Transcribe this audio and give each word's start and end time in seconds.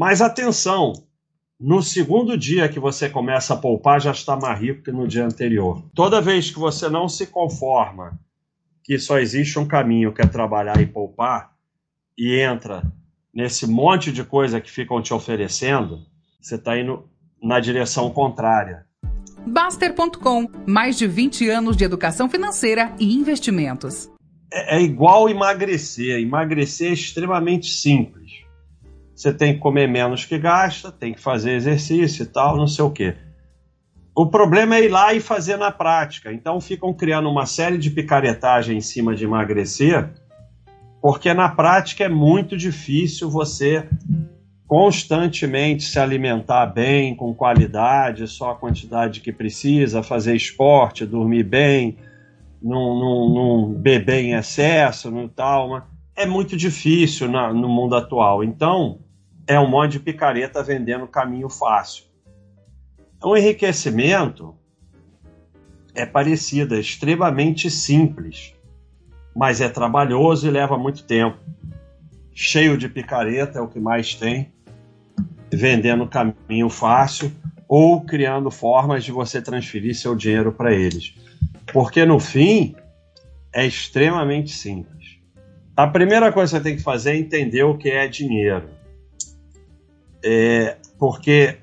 Mas 0.00 0.22
atenção, 0.22 0.94
no 1.60 1.82
segundo 1.82 2.34
dia 2.34 2.70
que 2.70 2.80
você 2.80 3.10
começa 3.10 3.52
a 3.52 3.56
poupar, 3.58 4.00
já 4.00 4.12
está 4.12 4.34
mais 4.34 4.58
rico 4.58 4.82
que 4.82 4.90
no 4.90 5.06
dia 5.06 5.26
anterior. 5.26 5.84
Toda 5.94 6.22
vez 6.22 6.50
que 6.50 6.58
você 6.58 6.88
não 6.88 7.06
se 7.06 7.26
conforma 7.26 8.18
que 8.82 8.98
só 8.98 9.18
existe 9.18 9.58
um 9.58 9.68
caminho 9.68 10.10
que 10.10 10.22
é 10.22 10.26
trabalhar 10.26 10.80
e 10.80 10.86
poupar, 10.86 11.52
e 12.16 12.40
entra 12.40 12.82
nesse 13.30 13.66
monte 13.66 14.10
de 14.10 14.24
coisa 14.24 14.58
que 14.58 14.70
ficam 14.70 15.02
te 15.02 15.12
oferecendo, 15.12 16.06
você 16.40 16.54
está 16.54 16.78
indo 16.78 17.06
na 17.42 17.60
direção 17.60 18.08
contrária. 18.08 18.86
Baster.com 19.46 20.48
mais 20.66 20.96
de 20.96 21.06
20 21.06 21.50
anos 21.50 21.76
de 21.76 21.84
educação 21.84 22.26
financeira 22.26 22.90
e 22.98 23.14
investimentos. 23.14 24.10
É, 24.50 24.78
é 24.78 24.80
igual 24.80 25.28
emagrecer. 25.28 26.18
Emagrecer 26.18 26.88
é 26.88 26.94
extremamente 26.94 27.66
simples. 27.66 28.48
Você 29.20 29.34
tem 29.34 29.52
que 29.52 29.60
comer 29.60 29.86
menos 29.86 30.24
que 30.24 30.38
gasta, 30.38 30.90
tem 30.90 31.12
que 31.12 31.20
fazer 31.20 31.52
exercício 31.52 32.22
e 32.22 32.26
tal, 32.26 32.56
não 32.56 32.66
sei 32.66 32.82
o 32.82 32.90
quê. 32.90 33.16
O 34.16 34.30
problema 34.30 34.76
é 34.76 34.84
ir 34.86 34.88
lá 34.88 35.12
e 35.12 35.20
fazer 35.20 35.58
na 35.58 35.70
prática. 35.70 36.32
Então 36.32 36.58
ficam 36.58 36.94
criando 36.94 37.28
uma 37.28 37.44
série 37.44 37.76
de 37.76 37.90
picaretagem 37.90 38.78
em 38.78 38.80
cima 38.80 39.14
de 39.14 39.24
emagrecer, 39.24 40.08
porque 41.02 41.34
na 41.34 41.50
prática 41.50 42.02
é 42.02 42.08
muito 42.08 42.56
difícil 42.56 43.28
você 43.28 43.86
constantemente 44.66 45.82
se 45.82 45.98
alimentar 45.98 46.64
bem, 46.64 47.14
com 47.14 47.34
qualidade, 47.34 48.26
só 48.26 48.52
a 48.52 48.56
quantidade 48.56 49.20
que 49.20 49.30
precisa, 49.30 50.02
fazer 50.02 50.34
esporte, 50.34 51.04
dormir 51.04 51.44
bem, 51.44 51.98
não, 52.62 52.98
não, 52.98 53.34
não 53.34 53.74
beber 53.74 54.24
em 54.24 54.32
excesso, 54.32 55.10
no 55.10 55.28
tal. 55.28 55.86
É 56.16 56.24
muito 56.24 56.56
difícil 56.56 57.30
na, 57.30 57.52
no 57.52 57.68
mundo 57.68 57.94
atual. 57.94 58.42
Então, 58.42 58.98
é 59.46 59.58
um 59.58 59.68
monte 59.68 59.92
de 59.92 60.00
picareta 60.00 60.62
vendendo 60.62 61.06
caminho 61.06 61.48
fácil. 61.48 62.04
O 63.22 63.36
enriquecimento 63.36 64.54
é 65.94 66.06
parecido, 66.06 66.74
é 66.74 66.80
extremamente 66.80 67.70
simples, 67.70 68.54
mas 69.34 69.60
é 69.60 69.68
trabalhoso 69.68 70.46
e 70.46 70.50
leva 70.50 70.78
muito 70.78 71.04
tempo. 71.04 71.38
Cheio 72.32 72.78
de 72.78 72.88
picareta 72.88 73.58
é 73.58 73.62
o 73.62 73.68
que 73.68 73.78
mais 73.78 74.14
tem 74.14 74.52
vendendo 75.52 76.06
caminho 76.06 76.68
fácil 76.68 77.32
ou 77.68 78.00
criando 78.00 78.50
formas 78.50 79.04
de 79.04 79.12
você 79.12 79.42
transferir 79.42 79.94
seu 79.94 80.14
dinheiro 80.14 80.52
para 80.52 80.72
eles. 80.72 81.14
Porque 81.72 82.04
no 82.04 82.18
fim 82.18 82.74
é 83.52 83.66
extremamente 83.66 84.52
simples. 84.52 85.18
A 85.76 85.86
primeira 85.86 86.32
coisa 86.32 86.56
que 86.56 86.62
você 86.62 86.62
tem 86.62 86.76
que 86.76 86.82
fazer 86.82 87.12
é 87.12 87.18
entender 87.18 87.62
o 87.62 87.76
que 87.76 87.88
é 87.88 88.06
dinheiro. 88.06 88.68
É, 90.22 90.76
porque 90.98 91.58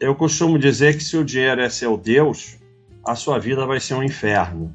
eu 0.00 0.14
costumo 0.14 0.58
dizer 0.58 0.96
que 0.96 1.04
se 1.04 1.16
o 1.16 1.24
dinheiro 1.24 1.60
é 1.60 1.68
seu 1.68 1.96
Deus, 1.96 2.58
a 3.04 3.14
sua 3.14 3.38
vida 3.38 3.64
vai 3.64 3.80
ser 3.80 3.94
um 3.94 4.02
inferno. 4.02 4.74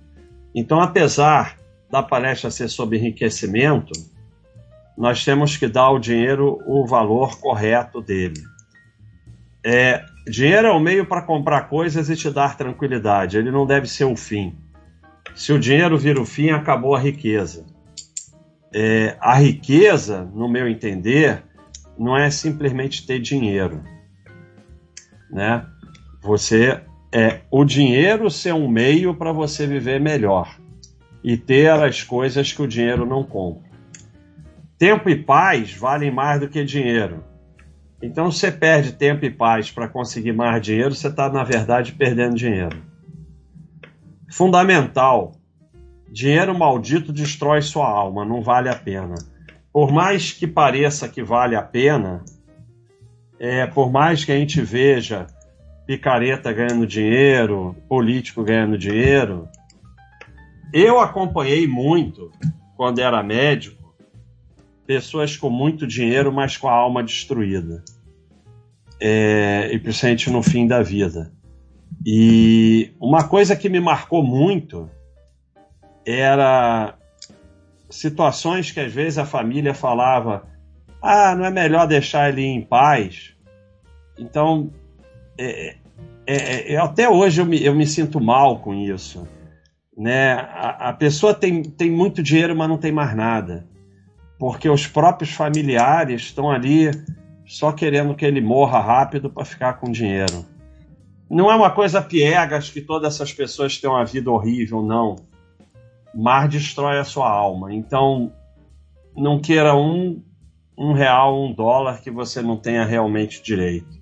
Então, 0.55 0.79
apesar 0.79 1.57
da 1.89 2.01
palestra 2.01 2.49
ser 2.49 2.69
sobre 2.69 2.97
enriquecimento, 2.97 3.91
nós 4.97 5.23
temos 5.23 5.57
que 5.57 5.67
dar 5.67 5.83
ao 5.83 5.99
dinheiro 5.99 6.59
o 6.65 6.85
valor 6.85 7.39
correto 7.39 8.01
dele. 8.01 8.41
É, 9.63 10.03
dinheiro 10.27 10.67
é 10.67 10.71
o 10.71 10.79
meio 10.79 11.05
para 11.05 11.21
comprar 11.21 11.69
coisas 11.69 12.09
e 12.09 12.15
te 12.15 12.29
dar 12.29 12.57
tranquilidade, 12.57 13.37
ele 13.37 13.51
não 13.51 13.65
deve 13.65 13.87
ser 13.87 14.05
o 14.05 14.15
fim. 14.15 14.55
Se 15.35 15.53
o 15.53 15.59
dinheiro 15.59 15.97
vira 15.97 16.19
o 16.19 16.25
fim, 16.25 16.49
acabou 16.49 16.95
a 16.95 16.99
riqueza. 16.99 17.65
É, 18.73 19.17
a 19.19 19.35
riqueza, 19.35 20.29
no 20.33 20.49
meu 20.49 20.67
entender, 20.67 21.43
não 22.01 22.17
é 22.17 22.31
simplesmente 22.31 23.05
ter 23.05 23.19
dinheiro. 23.19 23.83
Né? 25.29 25.63
Você 26.21 26.81
é 27.13 27.41
o 27.51 27.63
dinheiro 27.63 28.29
ser 28.29 28.53
um 28.53 28.67
meio 28.67 29.13
para 29.13 29.31
você 29.31 29.67
viver 29.67 29.99
melhor 29.99 30.57
e 31.23 31.37
ter 31.37 31.69
as 31.69 32.01
coisas 32.01 32.51
que 32.51 32.61
o 32.61 32.67
dinheiro 32.67 33.05
não 33.05 33.23
compra. 33.23 33.69
Tempo 34.79 35.09
e 35.11 35.15
paz 35.15 35.73
valem 35.73 36.09
mais 36.09 36.39
do 36.39 36.49
que 36.49 36.63
dinheiro. 36.63 37.23
Então, 38.01 38.31
você 38.31 38.51
perde 38.51 38.93
tempo 38.93 39.23
e 39.23 39.29
paz 39.29 39.69
para 39.69 39.87
conseguir 39.87 40.31
mais 40.31 40.59
dinheiro, 40.59 40.95
você 40.95 41.07
está, 41.07 41.29
na 41.29 41.43
verdade, 41.43 41.91
perdendo 41.91 42.35
dinheiro. 42.35 42.81
Fundamental: 44.31 45.33
dinheiro 46.11 46.57
maldito 46.57 47.13
destrói 47.13 47.61
sua 47.61 47.87
alma, 47.87 48.25
não 48.25 48.41
vale 48.41 48.69
a 48.69 48.75
pena. 48.75 49.13
Por 49.71 49.91
mais 49.91 50.31
que 50.31 50.45
pareça 50.45 51.07
que 51.07 51.23
vale 51.23 51.55
a 51.55 51.61
pena, 51.61 52.23
é, 53.39 53.65
por 53.65 53.91
mais 53.91 54.25
que 54.25 54.31
a 54.31 54.37
gente 54.37 54.61
veja 54.61 55.27
picareta 55.87 56.53
ganhando 56.53 56.85
dinheiro, 56.85 57.75
político 57.87 58.43
ganhando 58.43 58.77
dinheiro, 58.77 59.47
eu 60.73 60.99
acompanhei 60.99 61.67
muito, 61.67 62.31
quando 62.77 62.99
era 62.99 63.23
médico, 63.23 63.93
pessoas 64.85 65.35
com 65.37 65.49
muito 65.49 65.87
dinheiro, 65.87 66.31
mas 66.31 66.57
com 66.57 66.67
a 66.67 66.73
alma 66.73 67.03
destruída. 67.03 67.83
É, 68.99 69.69
e 69.73 69.79
principalmente 69.79 70.29
no 70.29 70.43
fim 70.43 70.67
da 70.67 70.81
vida. 70.83 71.31
E 72.05 72.93
uma 72.99 73.27
coisa 73.27 73.55
que 73.55 73.69
me 73.69 73.79
marcou 73.79 74.23
muito 74.23 74.89
era 76.05 76.97
situações 77.91 78.71
que 78.71 78.79
às 78.79 78.91
vezes 78.91 79.17
a 79.17 79.25
família 79.25 79.73
falava: 79.73 80.47
ah, 81.01 81.35
não 81.35 81.45
é 81.45 81.51
melhor 81.51 81.87
deixar 81.87 82.29
ele 82.29 82.43
em 82.43 82.61
paz. 82.61 83.33
Então, 84.17 84.71
é, 85.37 85.75
é, 86.25 86.73
é, 86.73 86.77
até 86.77 87.07
hoje 87.09 87.41
eu 87.41 87.45
me, 87.45 87.63
eu 87.63 87.75
me 87.75 87.85
sinto 87.85 88.19
mal 88.19 88.59
com 88.59 88.73
isso. 88.73 89.27
Né? 89.97 90.33
A, 90.33 90.89
a 90.89 90.93
pessoa 90.93 91.33
tem, 91.33 91.61
tem 91.63 91.91
muito 91.91 92.23
dinheiro, 92.23 92.55
mas 92.55 92.69
não 92.69 92.77
tem 92.77 92.91
mais 92.91 93.15
nada 93.15 93.69
porque 94.41 94.67
os 94.67 94.87
próprios 94.87 95.29
familiares 95.29 96.23
estão 96.23 96.49
ali 96.49 96.89
só 97.45 97.71
querendo 97.71 98.15
que 98.15 98.25
ele 98.25 98.41
morra 98.41 98.79
rápido 98.79 99.29
para 99.29 99.45
ficar 99.45 99.73
com 99.73 99.91
dinheiro. 99.91 100.43
Não 101.29 101.51
é 101.51 101.53
uma 101.53 101.69
coisa 101.69 102.01
piegas 102.01 102.67
que 102.67 102.81
todas 102.81 103.13
essas 103.13 103.31
pessoas 103.31 103.77
têm 103.77 103.87
uma 103.87 104.03
vida 104.03 104.31
horrível, 104.31 104.81
não. 104.81 105.15
Mas 106.13 106.49
destrói 106.49 106.99
a 106.99 107.03
sua 107.03 107.29
alma. 107.29 107.73
Então, 107.73 108.31
não 109.15 109.39
queira 109.39 109.75
um, 109.75 110.21
um 110.77 110.93
real, 110.93 111.41
um 111.41 111.53
dólar 111.53 112.01
que 112.01 112.11
você 112.11 112.41
não 112.41 112.57
tenha 112.57 112.85
realmente 112.85 113.41
direito. 113.41 113.99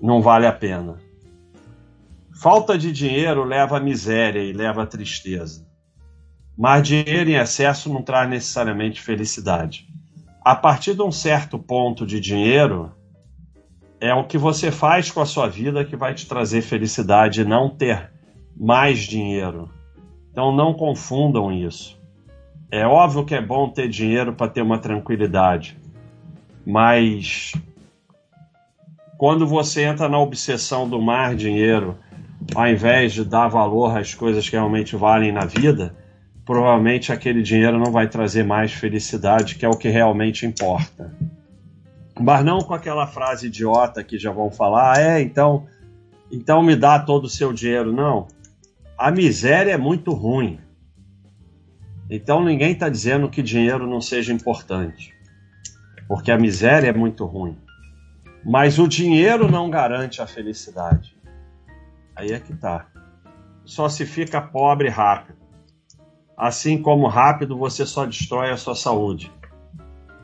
Não 0.00 0.20
vale 0.20 0.46
a 0.46 0.52
pena. 0.52 0.98
Falta 2.34 2.76
de 2.76 2.90
dinheiro 2.90 3.44
leva 3.44 3.76
à 3.76 3.80
miséria 3.80 4.40
e 4.40 4.52
leva 4.52 4.82
à 4.82 4.86
tristeza. 4.86 5.66
Mas 6.58 6.86
dinheiro 6.86 7.30
em 7.30 7.36
excesso 7.36 7.92
não 7.92 8.02
traz 8.02 8.28
necessariamente 8.28 9.00
felicidade. 9.00 9.86
A 10.44 10.56
partir 10.56 10.94
de 10.94 11.02
um 11.02 11.12
certo 11.12 11.58
ponto 11.58 12.04
de 12.04 12.18
dinheiro, 12.18 12.92
é 14.00 14.12
o 14.12 14.26
que 14.26 14.36
você 14.36 14.72
faz 14.72 15.10
com 15.10 15.20
a 15.20 15.26
sua 15.26 15.48
vida 15.48 15.84
que 15.84 15.94
vai 15.94 16.14
te 16.14 16.26
trazer 16.26 16.62
felicidade, 16.62 17.44
não 17.44 17.70
ter 17.70 18.10
mais 18.56 18.98
dinheiro. 18.98 19.70
Então 20.32 20.50
não 20.50 20.72
confundam 20.72 21.52
isso. 21.52 22.00
É 22.70 22.86
óbvio 22.86 23.24
que 23.24 23.34
é 23.34 23.40
bom 23.40 23.68
ter 23.68 23.88
dinheiro 23.88 24.32
para 24.32 24.48
ter 24.48 24.62
uma 24.62 24.78
tranquilidade, 24.78 25.78
mas 26.66 27.52
quando 29.18 29.46
você 29.46 29.82
entra 29.82 30.08
na 30.08 30.18
obsessão 30.18 30.88
do 30.88 31.00
mar 31.00 31.36
dinheiro, 31.36 31.98
ao 32.54 32.66
invés 32.66 33.12
de 33.12 33.24
dar 33.24 33.46
valor 33.48 33.96
às 33.96 34.14
coisas 34.14 34.48
que 34.48 34.56
realmente 34.56 34.96
valem 34.96 35.30
na 35.30 35.44
vida, 35.44 35.94
provavelmente 36.44 37.12
aquele 37.12 37.42
dinheiro 37.42 37.78
não 37.78 37.92
vai 37.92 38.08
trazer 38.08 38.42
mais 38.42 38.72
felicidade, 38.72 39.54
que 39.56 39.64
é 39.64 39.68
o 39.68 39.76
que 39.76 39.88
realmente 39.88 40.46
importa. 40.46 41.14
Mas 42.20 42.44
não 42.44 42.58
com 42.60 42.74
aquela 42.74 43.06
frase 43.06 43.46
idiota 43.46 44.02
que 44.02 44.18
já 44.18 44.32
vão 44.32 44.50
falar, 44.50 44.96
ah, 44.96 45.00
é, 45.00 45.20
então, 45.20 45.66
então 46.30 46.62
me 46.62 46.74
dá 46.74 46.98
todo 46.98 47.24
o 47.24 47.30
seu 47.30 47.52
dinheiro. 47.52 47.92
Não. 47.92 48.26
A 49.02 49.10
miséria 49.10 49.72
é 49.72 49.76
muito 49.76 50.12
ruim. 50.12 50.60
Então 52.08 52.44
ninguém 52.44 52.70
está 52.70 52.88
dizendo 52.88 53.28
que 53.28 53.42
dinheiro 53.42 53.84
não 53.84 54.00
seja 54.00 54.32
importante. 54.32 55.12
Porque 56.06 56.30
a 56.30 56.38
miséria 56.38 56.90
é 56.90 56.92
muito 56.92 57.24
ruim. 57.24 57.58
Mas 58.44 58.78
o 58.78 58.86
dinheiro 58.86 59.50
não 59.50 59.68
garante 59.68 60.22
a 60.22 60.26
felicidade. 60.28 61.18
Aí 62.14 62.30
é 62.30 62.38
que 62.38 62.54
tá. 62.54 62.86
Só 63.64 63.88
se 63.88 64.06
fica 64.06 64.40
pobre 64.40 64.88
rápido. 64.88 65.40
Assim 66.36 66.80
como 66.80 67.08
rápido, 67.08 67.58
você 67.58 67.84
só 67.84 68.06
destrói 68.06 68.52
a 68.52 68.56
sua 68.56 68.76
saúde. 68.76 69.32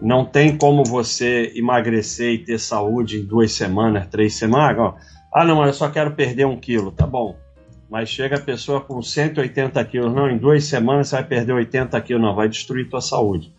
Não 0.00 0.24
tem 0.24 0.56
como 0.56 0.84
você 0.84 1.52
emagrecer 1.56 2.32
e 2.34 2.44
ter 2.44 2.60
saúde 2.60 3.18
em 3.18 3.26
duas 3.26 3.50
semanas, 3.50 4.06
três 4.06 4.34
semanas. 4.34 4.94
Ah, 5.34 5.44
não, 5.44 5.66
eu 5.66 5.72
só 5.72 5.90
quero 5.90 6.14
perder 6.14 6.46
um 6.46 6.56
quilo. 6.56 6.92
Tá 6.92 7.08
bom. 7.08 7.47
Mas 7.88 8.08
chega 8.10 8.36
a 8.36 8.40
pessoa 8.40 8.80
com 8.80 9.00
180 9.00 9.82
quilos. 9.86 10.14
Não, 10.14 10.28
em 10.28 10.36
duas 10.36 10.64
semanas 10.64 11.08
você 11.08 11.16
vai 11.16 11.24
perder 11.24 11.52
80 11.52 12.00
quilos. 12.02 12.22
Não, 12.22 12.34
vai 12.34 12.48
destruir 12.48 12.88
tua 12.88 13.00
saúde. 13.00 13.54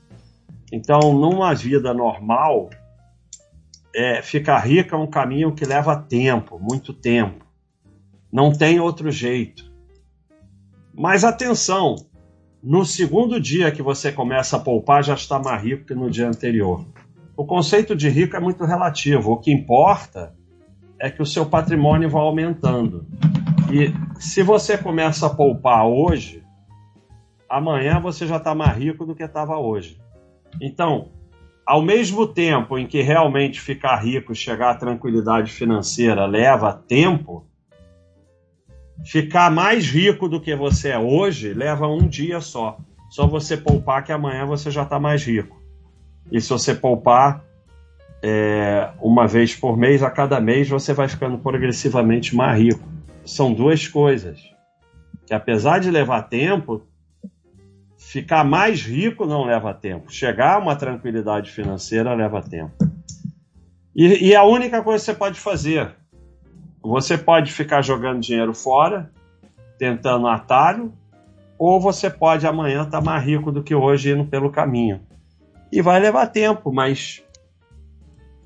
Então, 0.71 1.13
numa 1.13 1.53
vida 1.55 1.93
normal, 1.93 2.69
é, 3.95 4.21
ficar 4.21 4.59
rico 4.59 4.93
é 4.93 4.97
um 4.97 5.07
caminho 5.07 5.53
que 5.53 5.65
leva 5.65 5.95
tempo, 5.95 6.59
muito 6.59 6.93
tempo. 6.93 7.45
Não 8.31 8.51
tem 8.51 8.79
outro 8.79 9.11
jeito. 9.11 9.69
Mas 10.93 11.23
atenção, 11.23 11.95
no 12.61 12.85
segundo 12.85 13.39
dia 13.39 13.71
que 13.71 13.81
você 13.81 14.11
começa 14.11 14.57
a 14.57 14.59
poupar, 14.59 15.03
já 15.03 15.15
está 15.15 15.39
mais 15.39 15.63
rico 15.63 15.85
que 15.85 15.95
no 15.95 16.09
dia 16.09 16.27
anterior. 16.27 16.85
O 17.35 17.45
conceito 17.45 17.95
de 17.95 18.09
rico 18.09 18.35
é 18.35 18.39
muito 18.39 18.63
relativo. 18.65 19.31
O 19.31 19.37
que 19.37 19.51
importa 19.51 20.35
é 20.99 21.09
que 21.09 21.21
o 21.21 21.25
seu 21.25 21.45
patrimônio 21.45 22.09
vai 22.09 22.21
aumentando. 22.21 23.07
E 23.71 23.93
se 24.19 24.43
você 24.43 24.77
começa 24.77 25.27
a 25.27 25.29
poupar 25.29 25.87
hoje, 25.87 26.43
amanhã 27.49 28.01
você 28.01 28.27
já 28.27 28.35
está 28.35 28.53
mais 28.53 28.77
rico 28.77 29.05
do 29.05 29.15
que 29.15 29.23
estava 29.23 29.57
hoje. 29.57 29.97
Então, 30.61 31.09
ao 31.65 31.81
mesmo 31.81 32.27
tempo 32.27 32.77
em 32.77 32.85
que 32.85 33.01
realmente 33.01 33.61
ficar 33.61 33.95
rico, 33.95 34.35
chegar 34.35 34.71
à 34.71 34.75
tranquilidade 34.75 35.51
financeira 35.53 36.25
leva 36.25 36.73
tempo, 36.73 37.47
ficar 39.05 39.49
mais 39.49 39.87
rico 39.87 40.27
do 40.27 40.41
que 40.41 40.53
você 40.53 40.89
é 40.89 40.99
hoje 40.99 41.53
leva 41.53 41.87
um 41.87 42.05
dia 42.05 42.41
só. 42.41 42.77
Só 43.09 43.25
você 43.25 43.55
poupar 43.55 44.03
que 44.03 44.11
amanhã 44.11 44.45
você 44.45 44.69
já 44.69 44.83
está 44.83 44.99
mais 44.99 45.23
rico. 45.23 45.57
E 46.29 46.41
se 46.41 46.49
você 46.49 46.75
poupar 46.75 47.41
é, 48.21 48.89
uma 49.01 49.25
vez 49.25 49.55
por 49.55 49.77
mês, 49.77 50.03
a 50.03 50.11
cada 50.11 50.41
mês 50.41 50.67
você 50.67 50.93
vai 50.93 51.07
ficando 51.07 51.37
progressivamente 51.37 52.35
mais 52.35 52.59
rico. 52.59 52.98
São 53.29 53.53
duas 53.53 53.87
coisas 53.87 54.41
que, 55.27 55.35
apesar 55.35 55.79
de 55.79 55.91
levar 55.91 56.23
tempo, 56.23 56.81
ficar 57.95 58.43
mais 58.43 58.81
rico 58.81 59.27
não 59.27 59.45
leva 59.45 59.71
tempo. 59.71 60.11
Chegar 60.11 60.55
a 60.55 60.57
uma 60.57 60.75
tranquilidade 60.75 61.51
financeira 61.51 62.15
leva 62.15 62.41
tempo. 62.41 62.73
E, 63.95 64.29
e 64.29 64.35
a 64.35 64.43
única 64.43 64.81
coisa 64.81 64.99
que 64.99 65.11
você 65.11 65.13
pode 65.13 65.39
fazer, 65.39 65.95
você 66.81 67.19
pode 67.19 67.51
ficar 67.51 67.83
jogando 67.83 68.19
dinheiro 68.19 68.53
fora, 68.53 69.11
tentando 69.77 70.27
atalho, 70.27 70.91
ou 71.55 71.79
você 71.79 72.09
pode 72.09 72.47
amanhã 72.47 72.81
estar 72.81 72.97
tá 72.97 73.01
mais 73.01 73.23
rico 73.23 73.51
do 73.51 73.61
que 73.61 73.75
hoje 73.75 74.11
indo 74.11 74.25
pelo 74.25 74.49
caminho. 74.49 75.01
E 75.71 75.83
vai 75.83 75.99
levar 75.99 76.25
tempo, 76.27 76.71
mas 76.71 77.23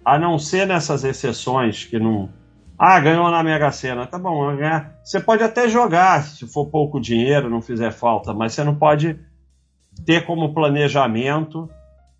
a 0.04 0.20
não 0.20 0.38
ser 0.38 0.68
nessas 0.68 1.06
exceções 1.06 1.86
que 1.86 1.98
não. 1.98 2.43
Ah, 2.86 3.00
ganhou 3.00 3.32
na 3.32 3.42
Mega 3.42 3.72
Sena. 3.72 4.06
Tá 4.06 4.20
bom, 4.20 4.54
ganhar. 4.58 5.00
Você 5.02 5.18
pode 5.18 5.42
até 5.42 5.70
jogar 5.70 6.22
se 6.22 6.46
for 6.46 6.66
pouco 6.66 7.00
dinheiro, 7.00 7.50
não 7.50 7.62
fizer 7.62 7.92
falta, 7.92 8.34
mas 8.34 8.52
você 8.52 8.62
não 8.62 8.76
pode 8.76 9.18
ter 10.06 10.26
como 10.26 10.54
planejamento 10.54 11.70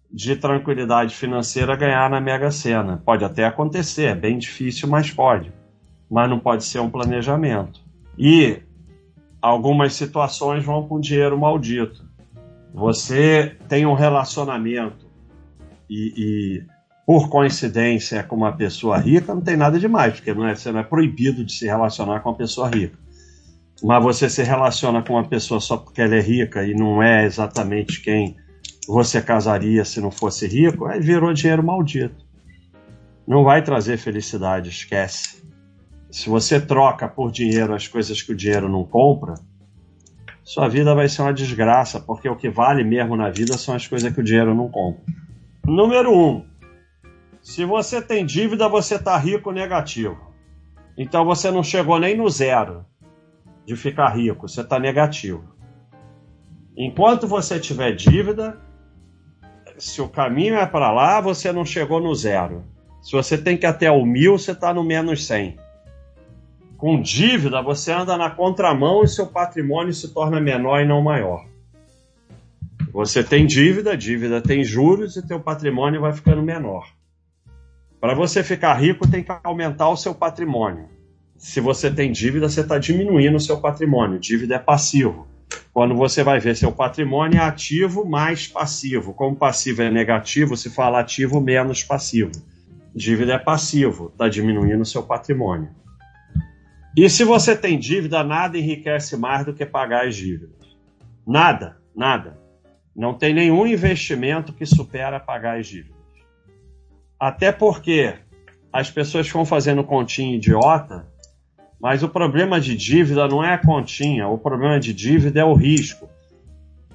de 0.10 0.38
tranquilidade 0.38 1.14
financeira 1.14 1.76
ganhar 1.76 2.10
na 2.10 2.22
Mega 2.22 2.50
Sena. 2.50 3.02
Pode 3.04 3.26
até 3.26 3.44
acontecer, 3.44 4.06
é 4.06 4.16
bem 4.16 4.38
difícil, 4.38 4.88
mas 4.88 5.12
pode. 5.12 5.52
Mas 6.10 6.30
não 6.30 6.40
pode 6.40 6.64
ser 6.64 6.80
um 6.80 6.90
planejamento. 6.90 7.82
E 8.18 8.62
algumas 9.42 9.94
situações 9.94 10.64
vão 10.64 10.88
com 10.88 10.98
dinheiro 10.98 11.38
maldito. 11.38 12.06
Você 12.74 13.58
tem 13.68 13.86
um 13.86 13.96
relacionamento 13.96 15.06
e, 15.90 16.14
e 16.16 16.73
por 17.06 17.30
coincidência 17.30 18.24
com 18.24 18.36
uma 18.36 18.56
pessoa 18.56 18.98
rica, 18.98 19.34
não 19.34 19.42
tem 19.42 19.58
nada 19.58 19.78
demais, 19.78 20.14
porque 20.14 20.34
não 20.34 20.48
é, 20.48 20.56
você 20.56 20.72
não 20.72 20.80
é 20.80 20.84
proibido 20.84 21.44
de 21.44 21.52
se 21.52 21.66
relacionar 21.66 22.22
com 22.22 22.30
uma 22.30 22.38
pessoa 22.38 22.70
rica. 22.70 22.98
Mas 23.84 24.02
você 24.02 24.30
se 24.30 24.42
relaciona 24.42 25.02
com 25.02 25.14
uma 25.14 25.28
pessoa 25.28 25.60
só 25.60 25.76
porque 25.76 26.02
ela 26.02 26.16
é 26.16 26.22
rica 26.22 26.66
e 26.66 26.74
não 26.74 27.04
é 27.04 27.26
exatamente 27.26 28.02
quem 28.02 28.38
você 28.88 29.22
casaria 29.22 29.84
se 29.84 30.00
não 30.00 30.12
fosse 30.12 30.48
rico, 30.48 30.86
aí 30.86 31.00
virou 31.00 31.34
dinheiro 31.34 31.64
maldito. 31.64 32.24
Não 33.28 33.44
vai 33.44 33.62
trazer 33.62 33.98
felicidade, 33.98 34.70
esquece. 34.70 35.44
Se 36.10 36.30
você 36.30 36.60
troca 36.60 37.08
por 37.08 37.32
dinheiro 37.32 37.74
as 37.74 37.88
coisas 37.88 38.22
que 38.22 38.32
o 38.32 38.36
dinheiro 38.36 38.70
não 38.70 38.84
compra, 38.84 39.36
sua 40.44 40.68
vida 40.68 40.94
vai 40.94 41.08
ser 41.08 41.22
uma 41.22 41.34
desgraça, 41.34 42.00
porque 42.00 42.28
o 42.28 42.36
que 42.36 42.50
vale 42.50 42.84
mesmo 42.84 43.16
na 43.16 43.30
vida 43.30 43.58
são 43.58 43.74
as 43.76 43.88
coisas 43.88 44.14
que 44.14 44.20
o 44.20 44.24
dinheiro 44.24 44.54
não 44.54 44.70
compra. 44.70 45.02
Número 45.66 46.14
um, 46.14 46.46
se 47.44 47.66
você 47.66 48.02
tem 48.02 48.26
dívida, 48.26 48.70
você 48.70 48.96
está 48.96 49.18
rico 49.18 49.52
negativo. 49.52 50.18
Então 50.98 51.26
você 51.26 51.52
não 51.52 51.62
chegou 51.62 52.00
nem 52.00 52.16
no 52.16 52.30
zero 52.30 52.86
de 53.66 53.76
ficar 53.76 54.16
rico, 54.16 54.48
você 54.48 54.62
está 54.62 54.80
negativo. 54.80 55.44
Enquanto 56.76 57.28
você 57.28 57.60
tiver 57.60 57.92
dívida, 57.92 58.58
se 59.78 60.02
o 60.02 60.08
caminho 60.08 60.56
é 60.56 60.66
para 60.66 60.90
lá, 60.90 61.20
você 61.20 61.52
não 61.52 61.66
chegou 61.66 62.00
no 62.00 62.16
zero. 62.16 62.64
Se 63.02 63.12
você 63.12 63.38
tem 63.38 63.58
que 63.58 63.66
até 63.66 63.92
o 63.92 64.06
mil, 64.06 64.38
você 64.38 64.54
está 64.54 64.74
no 64.74 64.84
menos 64.84 65.28
100. 65.28 65.58
Com 66.78 67.02
dívida, 67.02 67.62
você 67.62 67.92
anda 67.92 68.16
na 68.16 68.30
contramão 68.30 69.04
e 69.04 69.08
seu 69.08 69.28
patrimônio 69.28 69.94
se 69.94 70.14
torna 70.14 70.40
menor 70.40 70.80
e 70.80 70.88
não 70.88 71.02
maior. 71.02 71.46
Você 72.94 73.22
tem 73.22 73.46
dívida, 73.46 73.98
dívida 73.98 74.40
tem 74.40 74.64
juros 74.64 75.18
e 75.18 75.28
teu 75.28 75.42
patrimônio 75.42 76.00
vai 76.00 76.14
ficando 76.14 76.42
menor. 76.42 76.88
Para 78.04 78.16
você 78.16 78.44
ficar 78.44 78.74
rico, 78.74 79.10
tem 79.10 79.24
que 79.24 79.32
aumentar 79.46 79.88
o 79.88 79.96
seu 79.96 80.14
patrimônio. 80.14 80.90
Se 81.38 81.62
você 81.62 81.90
tem 81.90 82.12
dívida, 82.12 82.50
você 82.50 82.60
está 82.60 82.78
diminuindo 82.78 83.38
o 83.38 83.40
seu 83.40 83.62
patrimônio. 83.62 84.20
Dívida 84.20 84.56
é 84.56 84.60
passivo. 84.60 85.26
Quando 85.72 85.96
você 85.96 86.22
vai 86.22 86.38
ver 86.38 86.58
seu 86.58 86.70
patrimônio 86.70 87.40
é 87.40 87.42
ativo 87.42 88.04
mais 88.04 88.46
passivo. 88.46 89.14
Como 89.14 89.38
passivo 89.38 89.84
é 89.84 89.90
negativo, 89.90 90.58
se 90.58 90.70
fala 90.70 91.00
ativo 91.00 91.40
menos 91.40 91.82
passivo. 91.82 92.34
Dívida 92.94 93.36
é 93.36 93.40
passivo, 93.40 94.10
está 94.12 94.28
diminuindo 94.28 94.82
o 94.82 94.86
seu 94.86 95.04
patrimônio. 95.04 95.70
E 96.98 97.10
se 97.10 97.24
você 97.24 97.56
tem 97.56 97.80
dívida, 97.80 98.22
nada 98.22 98.58
enriquece 98.58 99.16
mais 99.16 99.46
do 99.46 99.54
que 99.54 99.66
pagar 99.66 100.08
as 100.08 100.16
dívidas. 100.18 100.78
Nada, 101.26 101.78
nada. 101.96 102.38
Não 102.94 103.14
tem 103.14 103.34
nenhum 103.34 103.66
investimento 103.66 104.52
que 104.52 104.66
supera 104.66 105.22
pagar 105.22 105.58
as 105.58 105.68
dívidas. 105.68 106.03
Até 107.26 107.54
porque 107.54 108.16
as 108.74 108.92
pessoas 108.92 109.28
ficam 109.28 109.46
fazendo 109.46 109.82
continha 109.82 110.36
idiota, 110.36 111.08
mas 111.80 112.04
o 112.04 112.10
problema 112.10 112.60
de 112.60 112.76
dívida 112.76 113.26
não 113.30 113.42
é 113.42 113.54
a 113.54 113.58
continha, 113.58 114.28
o 114.28 114.38
problema 114.38 114.78
de 114.78 114.94
dívida 114.94 115.40
é 115.40 115.46
o 115.46 115.54
risco. 115.54 116.10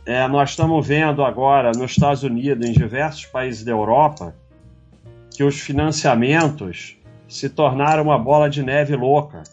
É, 0.04 0.28
nós 0.28 0.50
estamos 0.50 0.86
vendo 0.86 1.24
agora 1.24 1.72
nos 1.72 1.92
Estados 1.92 2.24
Unidos, 2.24 2.68
em 2.68 2.74
diversos 2.74 3.24
países 3.24 3.64
da 3.64 3.72
Europa, 3.72 4.36
que 5.34 5.42
os 5.42 5.58
financiamentos 5.58 6.98
se 7.26 7.48
tornaram 7.48 8.02
uma 8.02 8.18
bola 8.18 8.50
de 8.50 8.62
neve 8.62 8.94
louca, 8.96 9.44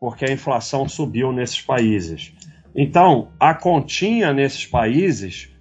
porque 0.00 0.24
a 0.24 0.32
inflação 0.32 0.88
subiu 0.88 1.30
nesses 1.30 1.62
países. 1.62 2.32
Então, 2.74 3.28
a 3.38 3.54
continha 3.54 4.32
nesses 4.32 4.66
países 4.66 5.55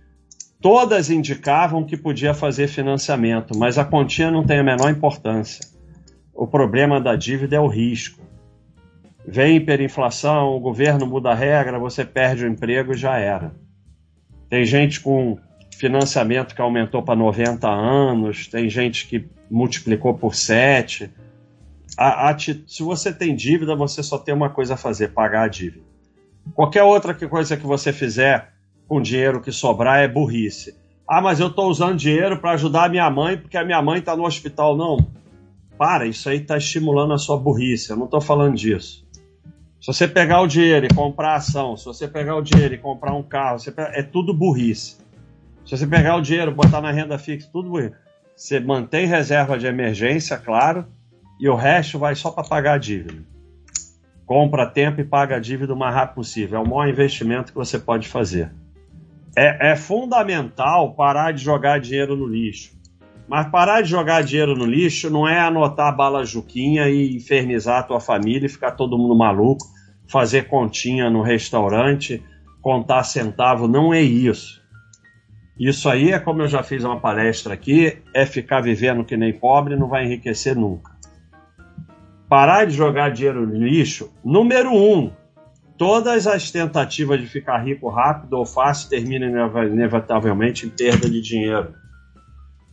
Todas 0.65 1.11
indicavam 1.11 1.83
que 1.83 1.95
podia 1.95 2.33
fazer 2.33 2.67
financiamento, 2.67 3.55
mas 3.55 3.77
a 3.77 3.85
quantia 3.85 4.31
não 4.31 4.43
tem 4.43 4.57
a 4.57 4.63
menor 4.63 4.89
importância. 4.89 5.63
O 6.33 6.47
problema 6.47 6.99
da 6.99 7.15
dívida 7.15 7.55
é 7.55 7.59
o 7.59 7.67
risco. 7.67 8.19
Vem 9.27 9.57
hiperinflação, 9.57 10.55
o 10.55 10.59
governo 10.59 11.05
muda 11.05 11.29
a 11.29 11.35
regra, 11.35 11.77
você 11.77 12.03
perde 12.03 12.45
o 12.45 12.47
emprego 12.47 12.93
e 12.93 12.97
já 12.97 13.15
era. 13.15 13.53
Tem 14.49 14.65
gente 14.65 15.01
com 15.01 15.37
financiamento 15.77 16.55
que 16.55 16.61
aumentou 16.61 17.03
para 17.03 17.15
90 17.15 17.69
anos, 17.69 18.47
tem 18.47 18.67
gente 18.67 19.05
que 19.05 19.23
multiplicou 19.51 20.15
por 20.15 20.33
7. 20.33 21.11
A, 21.95 22.31
a, 22.31 22.39
se 22.39 22.81
você 22.81 23.13
tem 23.13 23.35
dívida, 23.35 23.75
você 23.75 24.01
só 24.01 24.17
tem 24.17 24.33
uma 24.33 24.49
coisa 24.49 24.73
a 24.73 24.77
fazer: 24.77 25.09
pagar 25.09 25.43
a 25.43 25.47
dívida. 25.47 25.85
Qualquer 26.55 26.81
outra 26.81 27.13
coisa 27.13 27.55
que 27.55 27.67
você 27.67 27.93
fizer 27.93 28.54
com 28.87 29.01
dinheiro 29.01 29.41
que 29.41 29.51
sobrar 29.51 29.99
é 29.99 30.07
burrice. 30.07 30.75
Ah, 31.07 31.21
mas 31.21 31.39
eu 31.39 31.47
estou 31.47 31.69
usando 31.69 31.97
dinheiro 31.97 32.39
para 32.39 32.51
ajudar 32.51 32.85
a 32.85 32.89
minha 32.89 33.09
mãe 33.09 33.37
porque 33.37 33.57
a 33.57 33.63
minha 33.63 33.81
mãe 33.81 33.99
está 33.99 34.15
no 34.15 34.25
hospital. 34.25 34.75
Não. 34.75 34.97
Para, 35.77 36.05
isso 36.05 36.29
aí 36.29 36.37
está 36.37 36.57
estimulando 36.57 37.13
a 37.13 37.17
sua 37.17 37.37
burrice. 37.37 37.89
Eu 37.89 37.97
não 37.97 38.05
estou 38.05 38.21
falando 38.21 38.55
disso. 38.55 39.05
Se 39.79 39.87
você 39.93 40.07
pegar 40.07 40.41
o 40.41 40.47
dinheiro 40.47 40.87
e 40.87 40.93
comprar 40.95 41.35
ação, 41.35 41.77
se 41.77 41.85
você 41.85 42.07
pegar 42.07 42.35
o 42.35 42.41
dinheiro 42.41 42.73
e 42.73 42.77
comprar 42.77 43.13
um 43.13 43.21
carro, 43.21 43.59
pega... 43.63 43.91
é 43.93 44.01
tudo 44.01 44.33
burrice. 44.33 44.97
Se 45.63 45.77
você 45.77 45.85
pegar 45.85 46.15
o 46.15 46.21
dinheiro 46.21 46.51
botar 46.51 46.81
na 46.81 46.91
renda 46.91 47.19
fixa, 47.19 47.49
tudo 47.51 47.69
burrice. 47.69 47.93
Você 48.35 48.59
mantém 48.59 49.05
reserva 49.05 49.57
de 49.57 49.67
emergência, 49.67 50.37
claro, 50.37 50.85
e 51.39 51.47
o 51.47 51.55
resto 51.55 51.99
vai 51.99 52.15
só 52.15 52.31
para 52.31 52.43
pagar 52.43 52.73
a 52.73 52.77
dívida. 52.77 53.23
Compra 54.25 54.65
tempo 54.65 55.01
e 55.01 55.03
paga 55.03 55.35
a 55.35 55.39
dívida 55.39 55.73
o 55.73 55.77
mais 55.77 55.93
rápido 55.93 56.15
possível. 56.15 56.57
É 56.57 56.61
o 56.61 56.67
maior 56.67 56.89
investimento 56.89 57.51
que 57.51 57.57
você 57.57 57.77
pode 57.77 58.07
fazer. 58.07 58.51
É, 59.37 59.71
é 59.71 59.75
fundamental 59.75 60.93
parar 60.93 61.31
de 61.31 61.43
jogar 61.43 61.79
dinheiro 61.79 62.15
no 62.15 62.25
lixo. 62.25 62.73
Mas 63.27 63.47
parar 63.49 63.81
de 63.81 63.89
jogar 63.89 64.23
dinheiro 64.23 64.55
no 64.55 64.65
lixo 64.65 65.09
não 65.09 65.27
é 65.27 65.39
anotar 65.39 65.95
bala 65.95 66.23
juquinha 66.23 66.87
e 66.87 67.15
infernizar 67.15 67.79
a 67.79 67.83
tua 67.83 67.99
família 67.99 68.45
e 68.45 68.49
ficar 68.49 68.71
todo 68.71 68.97
mundo 68.97 69.15
maluco, 69.15 69.65
fazer 70.07 70.47
continha 70.47 71.09
no 71.09 71.21
restaurante, 71.21 72.23
contar 72.61 73.03
centavo, 73.03 73.67
não 73.67 73.93
é 73.93 74.01
isso. 74.01 74.63
Isso 75.59 75.89
aí 75.89 76.11
é 76.11 76.19
como 76.19 76.41
eu 76.41 76.47
já 76.47 76.61
fiz 76.61 76.83
uma 76.83 76.99
palestra 76.99 77.53
aqui, 77.53 77.97
é 78.13 78.25
ficar 78.25 78.61
vivendo 78.61 79.03
que 79.03 79.17
nem 79.17 79.33
pobre, 79.33 79.75
não 79.75 79.87
vai 79.87 80.05
enriquecer 80.05 80.55
nunca. 80.55 80.91
Parar 82.29 82.65
de 82.65 82.73
jogar 82.75 83.09
dinheiro 83.09 83.45
no 83.45 83.55
lixo, 83.55 84.11
número 84.23 84.71
um, 84.71 85.11
todas 85.77 86.27
as 86.27 86.51
tentativas 86.51 87.19
de 87.19 87.27
ficar 87.27 87.57
rico 87.59 87.89
rápido 87.89 88.33
ou 88.33 88.45
fácil 88.45 88.89
terminam 88.89 89.29
inevitavelmente 89.65 90.65
em 90.65 90.69
perda 90.69 91.09
de 91.09 91.21
dinheiro. 91.21 91.73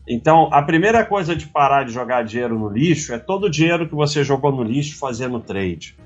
Então, 0.09 0.49
a 0.53 0.63
primeira 0.63 1.05
coisa 1.05 1.35
de 1.35 1.47
parar 1.47 1.85
de 1.85 1.93
jogar 1.93 2.25
dinheiro 2.25 2.59
no 2.59 2.69
lixo 2.69 3.13
é 3.15 3.19
todo 3.19 3.45
o 3.45 3.51
dinheiro 3.51 3.89
que 3.89 3.95
você 3.95 4.25
jogou 4.25 4.51
no 4.53 4.63
lixo 4.63 4.99
fazendo 4.99 5.39
trade. 5.39 5.97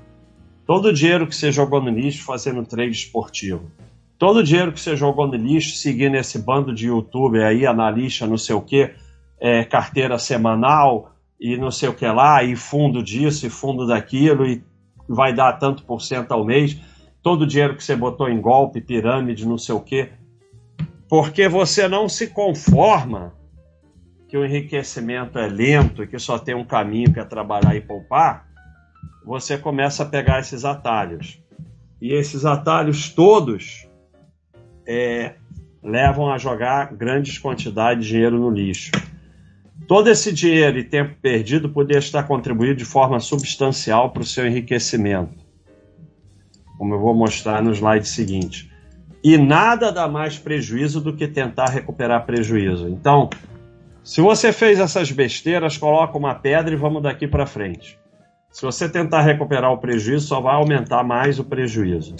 Todo 0.65 0.89
o 0.89 0.93
dinheiro 0.93 1.25
que 1.25 1.35
você 1.35 1.51
jogou 1.51 1.81
no 1.81 1.89
lixo 1.89 2.23
fazendo 2.23 2.63
trade 2.65 2.91
esportivo. 2.91 3.71
Todo 4.17 4.37
o 4.37 4.43
dinheiro 4.43 4.71
que 4.71 4.79
você 4.79 4.95
jogou 4.95 5.27
no 5.27 5.35
lixo 5.35 5.77
seguindo 5.77 6.15
esse 6.15 6.39
bando 6.39 6.73
de 6.73 6.87
youtuber 6.87 7.45
aí, 7.45 7.65
analista, 7.65 8.27
não 8.27 8.37
sei 8.37 8.55
o 8.55 8.61
que, 8.61 8.91
é, 9.39 9.63
carteira 9.63 10.17
semanal 10.19 11.11
e 11.39 11.55
não 11.55 11.69
sei 11.69 11.89
o 11.89 11.93
que 11.93 12.05
lá, 12.07 12.43
e 12.43 12.55
fundo 12.55 13.03
disso 13.03 13.45
e 13.45 13.49
fundo 13.49 13.85
daquilo, 13.85 14.45
e 14.45 14.63
vai 15.07 15.33
dar 15.33 15.53
tanto 15.53 15.83
por 15.83 16.01
cento 16.01 16.31
ao 16.31 16.45
mês. 16.45 16.79
Todo 17.21 17.41
o 17.41 17.47
dinheiro 17.47 17.75
que 17.75 17.83
você 17.83 17.95
botou 17.95 18.29
em 18.29 18.39
golpe, 18.39 18.81
pirâmide, 18.81 19.47
não 19.47 19.57
sei 19.57 19.75
o 19.75 19.81
que. 19.81 20.09
Porque 21.09 21.47
você 21.47 21.87
não 21.87 22.07
se 22.09 22.27
conforma 22.27 23.33
que 24.27 24.37
o 24.37 24.45
enriquecimento 24.45 25.39
é 25.39 25.47
lento 25.47 26.03
e 26.03 26.07
que 26.07 26.19
só 26.19 26.37
tem 26.37 26.53
um 26.53 26.65
caminho 26.65 27.13
que 27.13 27.19
é 27.19 27.23
trabalhar 27.23 27.75
e 27.75 27.81
poupar, 27.81 28.45
você 29.25 29.57
começa 29.57 30.03
a 30.03 30.05
pegar 30.05 30.39
esses 30.39 30.65
atalhos. 30.65 31.41
E 32.01 32.13
esses 32.13 32.45
atalhos 32.45 33.09
todos 33.09 33.87
é, 34.85 35.35
levam 35.81 36.31
a 36.31 36.37
jogar 36.37 36.93
grandes 36.93 37.39
quantidades 37.39 38.05
de 38.05 38.11
dinheiro 38.11 38.37
no 38.37 38.49
lixo. 38.49 38.91
Todo 39.87 40.09
esse 40.09 40.33
dinheiro 40.33 40.77
e 40.77 40.83
tempo 40.83 41.15
perdido 41.21 41.69
poderia 41.69 41.99
estar 41.99 42.23
contribuindo 42.23 42.75
de 42.75 42.83
forma 42.83 43.21
substancial 43.21 44.11
para 44.11 44.21
o 44.21 44.25
seu 44.25 44.45
enriquecimento, 44.45 45.33
como 46.77 46.93
eu 46.93 46.99
vou 46.99 47.15
mostrar 47.15 47.63
no 47.63 47.71
slide 47.71 48.05
seguinte. 48.05 48.69
E 49.23 49.37
nada 49.37 49.89
dá 49.89 50.05
mais 50.05 50.37
prejuízo 50.37 50.99
do 50.99 51.15
que 51.15 51.25
tentar 51.25 51.69
recuperar 51.69 52.25
prejuízo. 52.25 52.89
Então, 52.89 53.29
se 54.03 54.19
você 54.19 54.51
fez 54.51 54.77
essas 54.77 55.09
besteiras, 55.09 55.77
coloca 55.77 56.17
uma 56.17 56.35
pedra 56.35 56.73
e 56.73 56.77
vamos 56.77 57.01
daqui 57.01 57.25
para 57.25 57.45
frente. 57.45 57.97
Se 58.51 58.63
você 58.63 58.89
tentar 58.89 59.21
recuperar 59.21 59.71
o 59.71 59.77
prejuízo, 59.77 60.27
só 60.27 60.41
vai 60.41 60.55
aumentar 60.55 61.03
mais 61.03 61.39
o 61.39 61.45
prejuízo. 61.45 62.13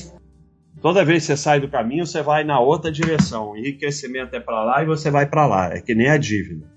Toda 0.81 1.03
vez 1.03 1.23
que 1.23 1.27
você 1.27 1.37
sai 1.37 1.59
do 1.59 1.67
caminho, 1.67 2.05
você 2.05 2.21
vai 2.21 2.43
na 2.45 2.59
outra 2.59 2.91
direção. 2.91 3.57
Enriquecimento 3.57 4.35
é 4.35 4.39
para 4.39 4.63
lá 4.63 4.83
e 4.83 4.85
você 4.85 5.11
vai 5.11 5.25
para 5.25 5.45
lá. 5.45 5.73
É 5.73 5.81
que 5.81 5.95
nem 5.95 6.07
a 6.07 6.17
dívida. 6.17 6.76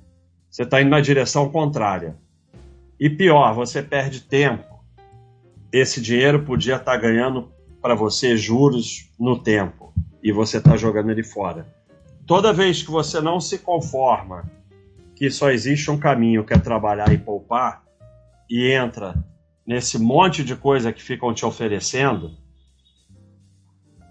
Você 0.50 0.64
está 0.64 0.80
indo 0.80 0.90
na 0.90 1.00
direção 1.00 1.48
contrária. 1.48 2.16
E 2.98 3.08
pior, 3.08 3.54
você 3.54 3.82
perde 3.82 4.22
tempo. 4.22 4.84
Esse 5.72 6.00
dinheiro 6.00 6.42
podia 6.42 6.74
estar 6.74 6.92
tá 6.92 6.96
ganhando 6.96 7.52
para 7.80 7.94
você 7.94 8.36
juros 8.36 9.10
no 9.18 9.38
tempo 9.38 9.94
e 10.22 10.32
você 10.32 10.58
está 10.58 10.76
jogando 10.76 11.10
ele 11.10 11.22
fora. 11.22 11.72
Toda 12.26 12.52
vez 12.52 12.82
que 12.82 12.90
você 12.90 13.20
não 13.20 13.40
se 13.40 13.58
conforma 13.58 14.50
que 15.14 15.30
só 15.30 15.50
existe 15.50 15.90
um 15.90 15.98
caminho 15.98 16.44
que 16.44 16.52
é 16.52 16.58
trabalhar 16.58 17.12
e 17.12 17.18
poupar 17.18 17.84
e 18.48 18.72
entra 18.72 19.14
nesse 19.66 19.98
monte 19.98 20.42
de 20.42 20.56
coisa 20.56 20.92
que 20.92 21.02
ficam 21.02 21.32
te 21.32 21.46
oferecendo, 21.46 22.32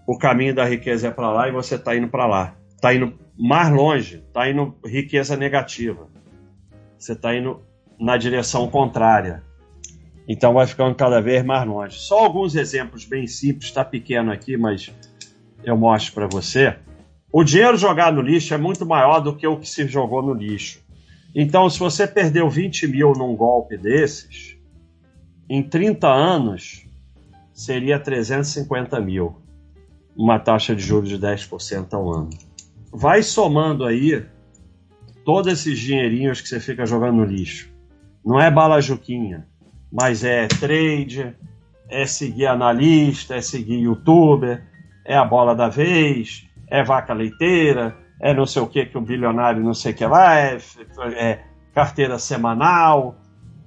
o 0.06 0.16
caminho 0.16 0.54
da 0.54 0.64
riqueza 0.64 1.08
é 1.08 1.10
para 1.10 1.30
lá 1.30 1.48
e 1.48 1.52
você 1.52 1.74
está 1.74 1.94
indo 1.94 2.08
para 2.08 2.26
lá. 2.26 2.56
Está 2.70 2.94
indo 2.94 3.18
mais 3.38 3.70
longe, 3.70 4.24
está 4.26 4.48
indo 4.48 4.74
riqueza 4.84 5.36
negativa. 5.36 6.08
Você 7.00 7.12
está 7.12 7.34
indo 7.34 7.62
na 7.98 8.18
direção 8.18 8.68
contrária. 8.68 9.42
Então 10.28 10.52
vai 10.52 10.66
ficando 10.66 10.94
cada 10.94 11.18
vez 11.20 11.42
mais 11.42 11.66
longe. 11.66 11.98
Só 11.98 12.18
alguns 12.18 12.54
exemplos 12.54 13.06
bem 13.06 13.26
simples, 13.26 13.64
está 13.64 13.82
pequeno 13.82 14.30
aqui, 14.30 14.58
mas 14.58 14.92
eu 15.64 15.78
mostro 15.78 16.12
para 16.12 16.26
você. 16.26 16.76
O 17.32 17.42
dinheiro 17.42 17.78
jogado 17.78 18.16
no 18.16 18.20
lixo 18.20 18.52
é 18.52 18.58
muito 18.58 18.84
maior 18.84 19.20
do 19.20 19.34
que 19.34 19.46
o 19.46 19.56
que 19.56 19.66
se 19.66 19.88
jogou 19.88 20.22
no 20.22 20.34
lixo. 20.34 20.78
Então, 21.34 21.70
se 21.70 21.78
você 21.78 22.06
perdeu 22.06 22.50
20 22.50 22.86
mil 22.86 23.12
num 23.12 23.34
golpe 23.34 23.78
desses, 23.78 24.56
em 25.48 25.62
30 25.62 26.06
anos 26.06 26.86
seria 27.54 27.98
350 27.98 29.00
mil, 29.00 29.40
uma 30.14 30.38
taxa 30.38 30.76
de 30.76 30.82
juros 30.82 31.08
de 31.08 31.18
10% 31.18 31.94
ao 31.94 32.12
ano. 32.12 32.30
Vai 32.92 33.22
somando 33.22 33.84
aí 33.84 34.26
todos 35.30 35.52
esses 35.52 35.78
dinheirinhos 35.78 36.40
que 36.40 36.48
você 36.48 36.58
fica 36.58 36.84
jogando 36.84 37.18
no 37.18 37.24
lixo. 37.24 37.72
Não 38.26 38.40
é 38.40 38.50
bala 38.50 38.80
juquinha, 38.80 39.46
mas 39.92 40.24
é 40.24 40.48
trade, 40.48 41.36
é 41.88 42.04
seguir 42.04 42.46
analista, 42.46 43.36
é 43.36 43.40
seguir 43.40 43.78
youtuber, 43.78 44.60
é 45.06 45.16
a 45.16 45.24
bola 45.24 45.54
da 45.54 45.68
vez, 45.68 46.48
é 46.66 46.82
vaca 46.82 47.12
leiteira, 47.12 47.96
é 48.20 48.34
não 48.34 48.44
sei 48.44 48.60
o 48.60 48.66
que 48.66 48.86
que 48.86 48.98
o 48.98 49.00
bilionário 49.00 49.62
não 49.62 49.72
sei 49.72 49.92
o 49.92 49.94
que 49.94 50.04
lá, 50.04 50.36
é, 50.36 50.58
é 51.14 51.38
carteira 51.72 52.18
semanal, 52.18 53.16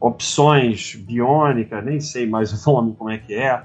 opções 0.01 0.95
biônicas, 0.95 1.81
nem 1.85 2.01
sei 2.01 2.27
mais 2.27 2.51
o 2.51 2.71
nome 2.71 2.93
como 2.93 3.09
é 3.09 3.19
que 3.19 3.35
é, 3.35 3.63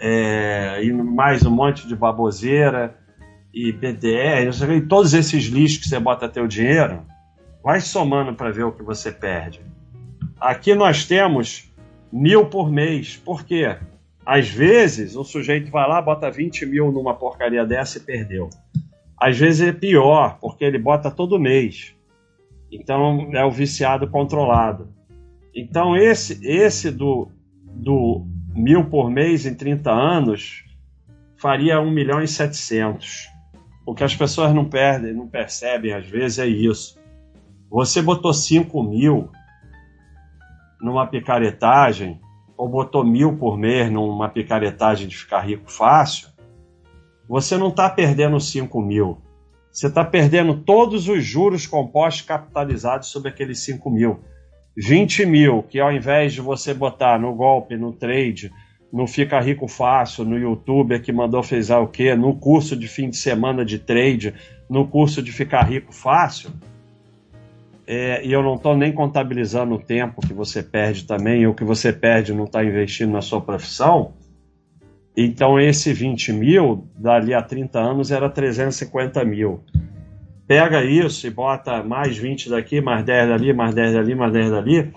é 0.00 0.82
e 0.82 0.90
mais 0.90 1.44
um 1.44 1.50
monte 1.50 1.86
de 1.86 1.94
baboseira 1.94 2.96
e 3.52 3.72
BDR, 3.72 4.48
e 4.74 4.80
todos 4.80 5.12
esses 5.12 5.44
lixos 5.44 5.82
que 5.82 5.88
você 5.90 6.00
bota 6.00 6.30
teu 6.30 6.46
dinheiro, 6.46 7.04
vai 7.66 7.80
somando 7.80 8.32
para 8.32 8.52
ver 8.52 8.62
o 8.62 8.70
que 8.70 8.84
você 8.84 9.10
perde. 9.10 9.60
Aqui 10.40 10.72
nós 10.72 11.04
temos 11.04 11.68
mil 12.12 12.46
por 12.46 12.70
mês. 12.70 13.16
Por 13.16 13.44
quê? 13.44 13.76
Às 14.24 14.48
vezes 14.48 15.16
o 15.16 15.24
sujeito 15.24 15.68
vai 15.68 15.88
lá, 15.88 16.00
bota 16.00 16.30
20 16.30 16.64
mil 16.64 16.92
numa 16.92 17.12
porcaria 17.12 17.66
dessa 17.66 17.98
e 17.98 18.02
perdeu. 18.02 18.48
Às 19.20 19.36
vezes 19.36 19.66
é 19.66 19.72
pior, 19.72 20.38
porque 20.40 20.64
ele 20.64 20.78
bota 20.78 21.10
todo 21.10 21.40
mês. 21.40 21.92
Então 22.70 23.30
é 23.32 23.44
o 23.44 23.50
viciado 23.50 24.08
controlado. 24.08 24.88
Então 25.52 25.96
esse, 25.96 26.38
esse 26.46 26.88
do, 26.92 27.32
do 27.64 28.24
mil 28.54 28.84
por 28.84 29.10
mês 29.10 29.44
em 29.44 29.56
30 29.56 29.90
anos 29.90 30.64
faria 31.36 31.80
1 31.80 31.90
milhão 31.90 32.22
e 32.22 32.28
700. 32.28 33.26
O 33.84 33.92
que 33.92 34.04
as 34.04 34.14
pessoas 34.14 34.54
não 34.54 34.66
perdem, 34.66 35.12
não 35.12 35.26
percebem 35.26 35.92
às 35.92 36.06
vezes 36.06 36.38
é 36.38 36.46
isso. 36.46 37.04
Você 37.70 38.00
botou 38.00 38.32
5 38.32 38.82
mil 38.82 39.30
numa 40.80 41.06
picaretagem, 41.06 42.20
ou 42.56 42.68
botou 42.68 43.04
mil 43.04 43.36
por 43.36 43.58
mês 43.58 43.90
numa 43.90 44.28
picaretagem 44.28 45.08
de 45.08 45.16
ficar 45.16 45.40
rico 45.40 45.70
fácil, 45.70 46.28
você 47.28 47.56
não 47.56 47.68
está 47.68 47.90
perdendo 47.90 48.40
5 48.40 48.80
mil. 48.80 49.18
Você 49.70 49.88
está 49.88 50.04
perdendo 50.04 50.62
todos 50.62 51.08
os 51.08 51.22
juros 51.24 51.66
compostos 51.66 52.22
capitalizados 52.22 53.08
sobre 53.08 53.28
aqueles 53.28 53.58
5 53.60 53.90
mil. 53.90 54.20
20 54.76 55.26
mil, 55.26 55.62
que 55.62 55.80
ao 55.80 55.92
invés 55.92 56.32
de 56.32 56.40
você 56.40 56.72
botar 56.72 57.18
no 57.18 57.34
golpe, 57.34 57.76
no 57.76 57.92
trade, 57.92 58.50
no 58.92 59.06
Fica 59.06 59.40
Rico 59.40 59.66
Fácil, 59.66 60.24
no 60.24 60.38
YouTube 60.38 61.00
que 61.00 61.12
mandou 61.12 61.42
fez 61.42 61.70
o 61.70 61.86
quê, 61.86 62.14
no 62.14 62.36
curso 62.36 62.76
de 62.76 62.86
fim 62.86 63.10
de 63.10 63.16
semana 63.16 63.64
de 63.64 63.78
trade, 63.78 64.32
no 64.68 64.86
curso 64.86 65.22
de 65.22 65.32
Ficar 65.32 65.62
Rico 65.62 65.92
Fácil, 65.92 66.50
é, 67.86 68.24
e 68.26 68.32
eu 68.32 68.42
não 68.42 68.56
estou 68.56 68.76
nem 68.76 68.92
contabilizando 68.92 69.74
o 69.74 69.78
tempo 69.78 70.20
que 70.20 70.34
você 70.34 70.62
perde 70.62 71.04
também, 71.04 71.42
e 71.42 71.46
o 71.46 71.54
que 71.54 71.64
você 71.64 71.92
perde 71.92 72.32
não 72.32 72.44
está 72.44 72.64
investindo 72.64 73.12
na 73.12 73.22
sua 73.22 73.40
profissão, 73.40 74.14
então 75.16 75.58
esse 75.58 75.92
20 75.94 76.32
mil, 76.32 76.86
dali 76.94 77.32
a 77.32 77.40
30 77.40 77.78
anos, 77.78 78.10
era 78.10 78.28
350 78.28 79.24
mil. 79.24 79.64
Pega 80.46 80.84
isso 80.84 81.26
e 81.26 81.30
bota 81.30 81.82
mais 81.82 82.16
20 82.18 82.50
daqui, 82.50 82.80
mais 82.80 83.02
10 83.04 83.30
dali, 83.30 83.52
mais 83.52 83.74
10 83.74 83.94
dali, 83.94 84.14
mais 84.14 84.32
10 84.32 84.50
dali. 84.50 84.92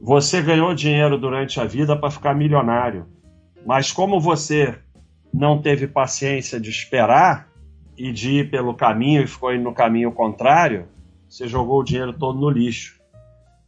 Você 0.00 0.42
ganhou 0.42 0.74
dinheiro 0.74 1.18
durante 1.18 1.58
a 1.58 1.64
vida 1.64 1.96
para 1.96 2.10
ficar 2.10 2.34
milionário. 2.34 3.06
Mas 3.66 3.90
como 3.90 4.20
você 4.20 4.74
não 5.32 5.60
teve 5.60 5.86
paciência 5.86 6.60
de 6.60 6.68
esperar 6.70 7.48
e 7.96 8.12
de 8.12 8.40
ir 8.40 8.50
pelo 8.50 8.74
caminho 8.74 9.22
e 9.22 9.26
ficou 9.26 9.52
indo 9.52 9.64
no 9.64 9.74
caminho 9.74 10.12
contrário, 10.12 10.86
você 11.28 11.46
jogou 11.46 11.80
o 11.80 11.84
dinheiro 11.84 12.12
todo 12.12 12.38
no 12.38 12.48
lixo. 12.48 12.98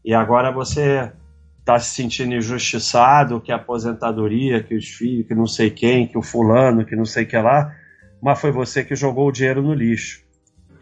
E 0.04 0.14
agora 0.14 0.50
você 0.50 1.12
está 1.58 1.78
se 1.78 1.94
sentindo 1.94 2.34
injustiçado, 2.34 3.40
que 3.40 3.52
a 3.52 3.56
aposentadoria, 3.56 4.62
que 4.62 4.74
os 4.74 4.88
filhos, 4.88 5.26
que 5.28 5.34
não 5.34 5.46
sei 5.46 5.70
quem, 5.70 6.06
que 6.06 6.16
o 6.16 6.22
fulano, 6.22 6.84
que 6.84 6.96
não 6.96 7.04
sei 7.04 7.26
que 7.26 7.36
lá, 7.36 7.74
mas 8.20 8.40
foi 8.40 8.50
você 8.50 8.82
que 8.82 8.96
jogou 8.96 9.28
o 9.28 9.32
dinheiro 9.32 9.62
no 9.62 9.74
lixo. 9.74 10.24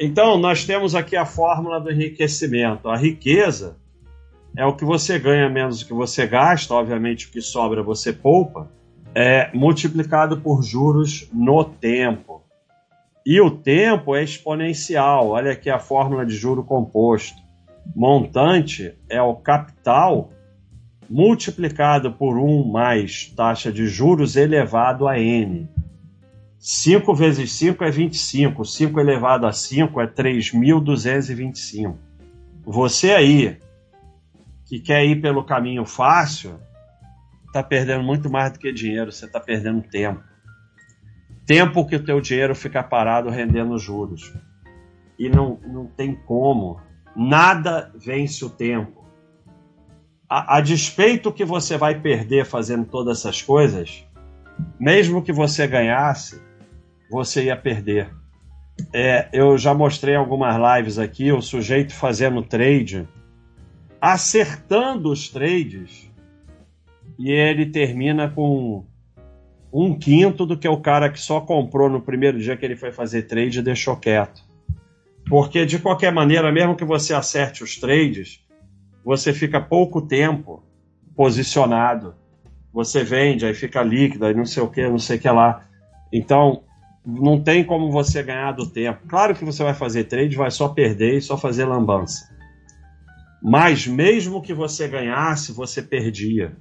Então, 0.01 0.39
nós 0.39 0.65
temos 0.65 0.95
aqui 0.95 1.17
a 1.17 1.27
fórmula 1.27 1.81
do 1.81 1.91
enriquecimento. 1.91 2.89
A 2.89 2.97
riqueza 2.97 3.77
é 4.57 4.65
o 4.65 4.75
que 4.75 4.85
você 4.85 5.19
ganha 5.19 5.51
menos 5.51 5.81
do 5.81 5.87
que 5.87 5.93
você 5.93 6.27
gasta, 6.27 6.73
obviamente 6.73 7.27
o 7.27 7.31
que 7.31 7.41
sobra 7.41 7.83
você 7.83 8.13
poupa, 8.13 8.71
é 9.15 9.51
multiplicado 9.53 10.41
por 10.41 10.63
juros 10.63 11.29
no 11.33 11.65
tempo. 11.65 12.43
E 13.31 13.43
o 13.43 13.51
tempo 13.51 14.17
é 14.17 14.25
exponencial. 14.25 15.29
Olha 15.29 15.53
aqui 15.53 15.69
a 15.69 15.79
fórmula 15.79 16.25
de 16.25 16.35
juro 16.35 16.65
composto. 16.65 17.37
Montante 17.95 18.95
é 19.07 19.21
o 19.21 19.35
capital 19.35 20.33
multiplicado 21.11 22.11
por 22.11 22.39
1 22.39 22.67
mais 22.73 23.27
taxa 23.37 23.71
de 23.71 23.87
juros 23.87 24.35
elevado 24.35 25.07
a 25.07 25.19
n. 25.19 25.69
5 26.59 27.15
vezes 27.15 27.53
5 27.53 27.85
é 27.85 27.91
25. 27.91 28.65
5 28.65 28.99
elevado 28.99 29.47
a 29.47 29.53
5 29.53 30.01
é 30.01 30.07
3.225. 30.07 31.97
Você 32.65 33.11
aí, 33.11 33.59
que 34.65 34.81
quer 34.81 35.05
ir 35.05 35.21
pelo 35.21 35.45
caminho 35.45 35.85
fácil, 35.85 36.59
está 37.47 37.63
perdendo 37.63 38.05
muito 38.05 38.31
mais 38.31 38.53
do 38.53 38.59
que 38.59 38.73
dinheiro, 38.73 39.13
você 39.13 39.27
está 39.27 39.39
perdendo 39.39 39.83
tempo 39.83 40.28
tempo 41.49 41.87
que 41.87 41.97
o 41.97 42.05
teu 42.05 42.21
dinheiro 42.21 42.55
fica 42.55 42.83
parado 42.83 43.31
rendendo 43.31 43.79
juros. 43.79 44.35
E 45.19 45.31
não, 45.31 45.59
não 45.67 45.87
tem 45.87 46.15
como. 46.15 46.79
Nada 47.17 47.91
vence 47.97 48.45
o 48.45 48.51
tempo. 48.51 49.03
A, 50.29 50.59
a 50.59 50.61
despeito 50.61 51.33
que 51.33 51.47
você 51.47 51.79
vai 51.79 51.99
perder 51.99 52.45
fazendo 52.45 52.85
todas 52.85 53.21
essas 53.21 53.41
coisas, 53.41 54.07
mesmo 54.79 55.23
que 55.23 55.33
você 55.33 55.67
ganhasse, 55.67 56.39
você 57.11 57.45
ia 57.45 57.57
perder. 57.57 58.15
É, 58.93 59.31
eu 59.33 59.57
já 59.57 59.73
mostrei 59.73 60.15
algumas 60.17 60.55
lives 60.77 60.99
aqui, 60.99 61.33
o 61.33 61.41
sujeito 61.41 61.95
fazendo 61.95 62.43
trade, 62.43 63.09
acertando 63.99 65.11
os 65.11 65.31
trades, 65.31 66.13
e 67.19 67.33
ele 67.33 67.65
termina 67.65 68.29
com 68.29 68.85
um 69.73 69.99
quinto 69.99 70.47
do 70.47 70.57
que 70.57 70.69
o 70.69 70.81
cara 70.81 71.11
que 71.11 71.21
só 71.21 71.41
comprou 71.41 71.89
no 71.89 72.01
primeiro 72.01 72.39
dia 72.39 72.57
que 72.57 72.65
ele 72.65 72.77
foi 72.77 72.91
fazer 72.91 73.23
trade 73.23 73.59
e 73.59 73.63
deixou 73.63 73.97
quieto. 73.97 74.43
Porque, 75.29 75.67
de 75.67 75.79
qualquer 75.79 76.13
maneira, 76.13 76.51
mesmo 76.51 76.75
que 76.75 76.85
você 76.85 77.13
acerte 77.13 77.63
os 77.63 77.77
trades, 77.77 78.43
você 79.05 79.33
fica 79.33 79.61
pouco 79.61 80.01
tempo 80.01 80.63
posicionado. 81.15 82.15
Você 82.73 83.05
vende, 83.05 83.45
aí 83.45 83.55
fica 83.55 83.83
líquido, 83.83 84.25
aí 84.25 84.35
não 84.35 84.47
sei 84.47 84.63
o 84.63 84.69
que, 84.69 84.89
não 84.89 84.99
sei 84.99 85.19
o 85.19 85.21
que 85.21 85.29
lá. 85.29 85.65
Então, 86.13 86.63
não 87.05 87.41
tem 87.41 87.65
como 87.65 87.91
você 87.91 88.23
ganhar 88.23 88.53
do 88.53 88.67
tempo. 88.67 89.01
Claro 89.07 89.35
que 89.35 89.45
você 89.45 89.63
vai 89.63 89.75
fazer 89.75 90.05
trade, 90.05 90.37
vai 90.37 90.51
só 90.51 90.69
perder 90.69 91.19
e 91.19 91.23
só 91.23 91.37
fazer 91.37 91.65
lambança. 91.65 92.29
Mas 93.43 93.87
mesmo 93.87 94.43
que 94.43 94.53
você 94.53 94.89
ganhasse, 94.89 95.53
você 95.53 95.83
perdia. 95.83 96.57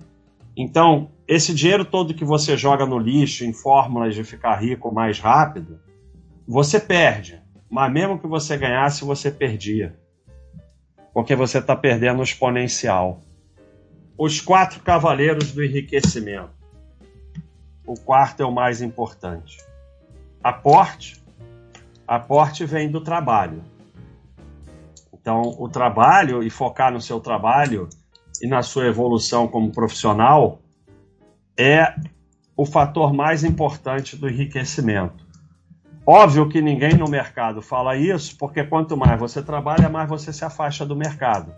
Então, 0.60 1.12
esse 1.28 1.54
dinheiro 1.54 1.86
todo 1.86 2.16
que 2.16 2.26
você 2.26 2.58
joga 2.58 2.84
no 2.84 2.98
lixo 2.98 3.46
em 3.46 3.54
fórmulas 3.54 4.16
de 4.16 4.24
ficar 4.24 4.56
rico 4.56 4.92
mais 4.92 5.20
rápido, 5.20 5.80
você 6.48 6.80
perde. 6.80 7.40
Mas 7.70 7.94
mesmo 7.94 8.18
que 8.18 8.26
você 8.26 8.58
ganhasse, 8.58 9.06
você 9.06 9.30
perdia. 9.30 9.96
Porque 11.14 11.36
você 11.36 11.60
está 11.60 11.76
perdendo 11.76 12.22
o 12.22 12.24
exponencial. 12.24 13.22
Os 14.18 14.42
quatro 14.42 14.80
cavaleiros 14.82 15.52
do 15.52 15.64
enriquecimento. 15.64 16.50
O 17.86 17.94
quarto 17.94 18.42
é 18.42 18.46
o 18.46 18.52
mais 18.52 18.82
importante. 18.82 19.58
Aporte. 20.44 21.24
Aporte 22.08 22.66
vem 22.66 22.90
do 22.90 23.02
trabalho. 23.02 23.64
Então, 25.14 25.56
o 25.60 25.70
trabalho 25.70 26.42
e 26.42 26.50
focar 26.50 26.92
no 26.92 27.02
seu 27.02 27.20
trabalho 27.20 27.88
e 28.42 28.48
na 28.48 28.62
sua 28.62 28.88
evolução 28.88 29.48
como 29.48 29.72
profissional 29.72 30.60
é 31.58 31.94
o 32.56 32.66
fator 32.66 33.14
mais 33.14 33.44
importante 33.44 34.16
do 34.16 34.30
enriquecimento. 34.30 35.26
Óbvio 36.06 36.48
que 36.48 36.62
ninguém 36.62 36.94
no 36.94 37.08
mercado 37.08 37.62
fala 37.62 37.96
isso, 37.96 38.38
porque 38.38 38.64
quanto 38.64 38.96
mais 38.96 39.20
você 39.20 39.42
trabalha, 39.42 39.90
mais 39.90 40.08
você 40.08 40.32
se 40.32 40.46
afasta 40.46 40.86
do 40.86 40.96
mercado. 40.96 41.54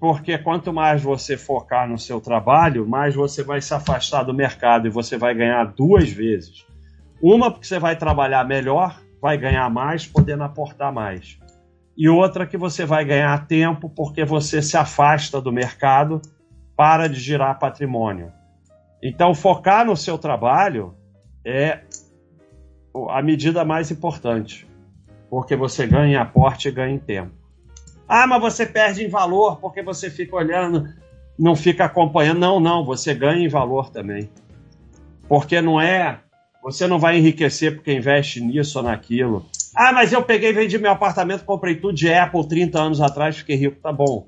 Porque 0.00 0.36
quanto 0.36 0.72
mais 0.72 1.02
você 1.02 1.36
focar 1.36 1.88
no 1.88 1.98
seu 1.98 2.20
trabalho, 2.20 2.86
mais 2.86 3.14
você 3.14 3.42
vai 3.42 3.60
se 3.62 3.72
afastar 3.72 4.24
do 4.24 4.34
mercado 4.34 4.86
e 4.86 4.90
você 4.90 5.16
vai 5.16 5.34
ganhar 5.34 5.64
duas 5.64 6.10
vezes. 6.10 6.66
Uma, 7.22 7.50
porque 7.50 7.66
você 7.66 7.78
vai 7.78 7.96
trabalhar 7.96 8.44
melhor, 8.44 9.00
vai 9.22 9.38
ganhar 9.38 9.70
mais, 9.70 10.06
podendo 10.06 10.42
aportar 10.42 10.92
mais 10.92 11.38
e 11.96 12.08
outra 12.08 12.46
que 12.46 12.56
você 12.56 12.84
vai 12.84 13.04
ganhar 13.04 13.46
tempo 13.46 13.88
porque 13.88 14.24
você 14.24 14.60
se 14.60 14.76
afasta 14.76 15.40
do 15.40 15.52
mercado 15.52 16.20
para 16.76 17.08
de 17.08 17.18
girar 17.18 17.58
patrimônio. 17.58 18.32
Então, 19.02 19.34
focar 19.34 19.84
no 19.86 19.96
seu 19.96 20.18
trabalho 20.18 20.94
é 21.44 21.80
a 23.10 23.22
medida 23.22 23.64
mais 23.64 23.90
importante, 23.90 24.68
porque 25.30 25.56
você 25.56 25.86
ganha 25.86 26.12
em 26.12 26.16
aporte 26.16 26.68
e 26.68 26.72
ganha 26.72 26.94
em 26.94 26.98
tempo. 26.98 27.32
Ah, 28.08 28.26
mas 28.26 28.40
você 28.40 28.64
perde 28.64 29.04
em 29.04 29.08
valor 29.08 29.56
porque 29.58 29.82
você 29.82 30.10
fica 30.10 30.36
olhando, 30.36 30.88
não 31.38 31.56
fica 31.56 31.84
acompanhando. 31.84 32.38
Não, 32.38 32.60
não, 32.60 32.84
você 32.84 33.14
ganha 33.14 33.44
em 33.44 33.48
valor 33.48 33.90
também. 33.90 34.30
Porque 35.28 35.60
não 35.60 35.80
é. 35.80 36.20
Você 36.62 36.86
não 36.86 36.98
vai 36.98 37.18
enriquecer 37.18 37.74
porque 37.74 37.92
investe 37.92 38.40
nisso 38.40 38.78
ou 38.78 38.84
naquilo. 38.84 39.46
Ah, 39.78 39.92
mas 39.92 40.10
eu 40.10 40.22
peguei, 40.22 40.54
vendi 40.54 40.78
meu 40.78 40.90
apartamento, 40.90 41.44
comprei 41.44 41.74
tudo 41.74 41.92
de 41.92 42.10
Apple 42.10 42.48
30 42.48 42.80
anos 42.80 43.00
atrás, 43.02 43.36
fiquei 43.36 43.56
rico. 43.56 43.78
Tá 43.78 43.92
bom. 43.92 44.26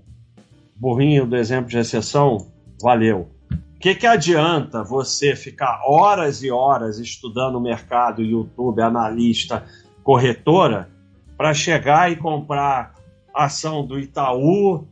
Burrinho 0.76 1.26
do 1.26 1.36
exemplo 1.36 1.70
de 1.70 1.78
exceção, 1.78 2.52
valeu. 2.82 3.30
O 3.50 3.78
que, 3.80 3.94
que 3.94 4.06
adianta 4.06 4.84
você 4.84 5.34
ficar 5.34 5.80
horas 5.86 6.42
e 6.42 6.50
horas 6.50 6.98
estudando 6.98 7.56
o 7.56 7.62
mercado, 7.62 8.22
YouTube, 8.22 8.82
analista, 8.82 9.64
corretora, 10.02 10.90
para 11.34 11.54
chegar 11.54 12.12
e 12.12 12.16
comprar 12.16 12.94
ação 13.34 13.86
do 13.86 13.98
Itaú, 13.98 14.86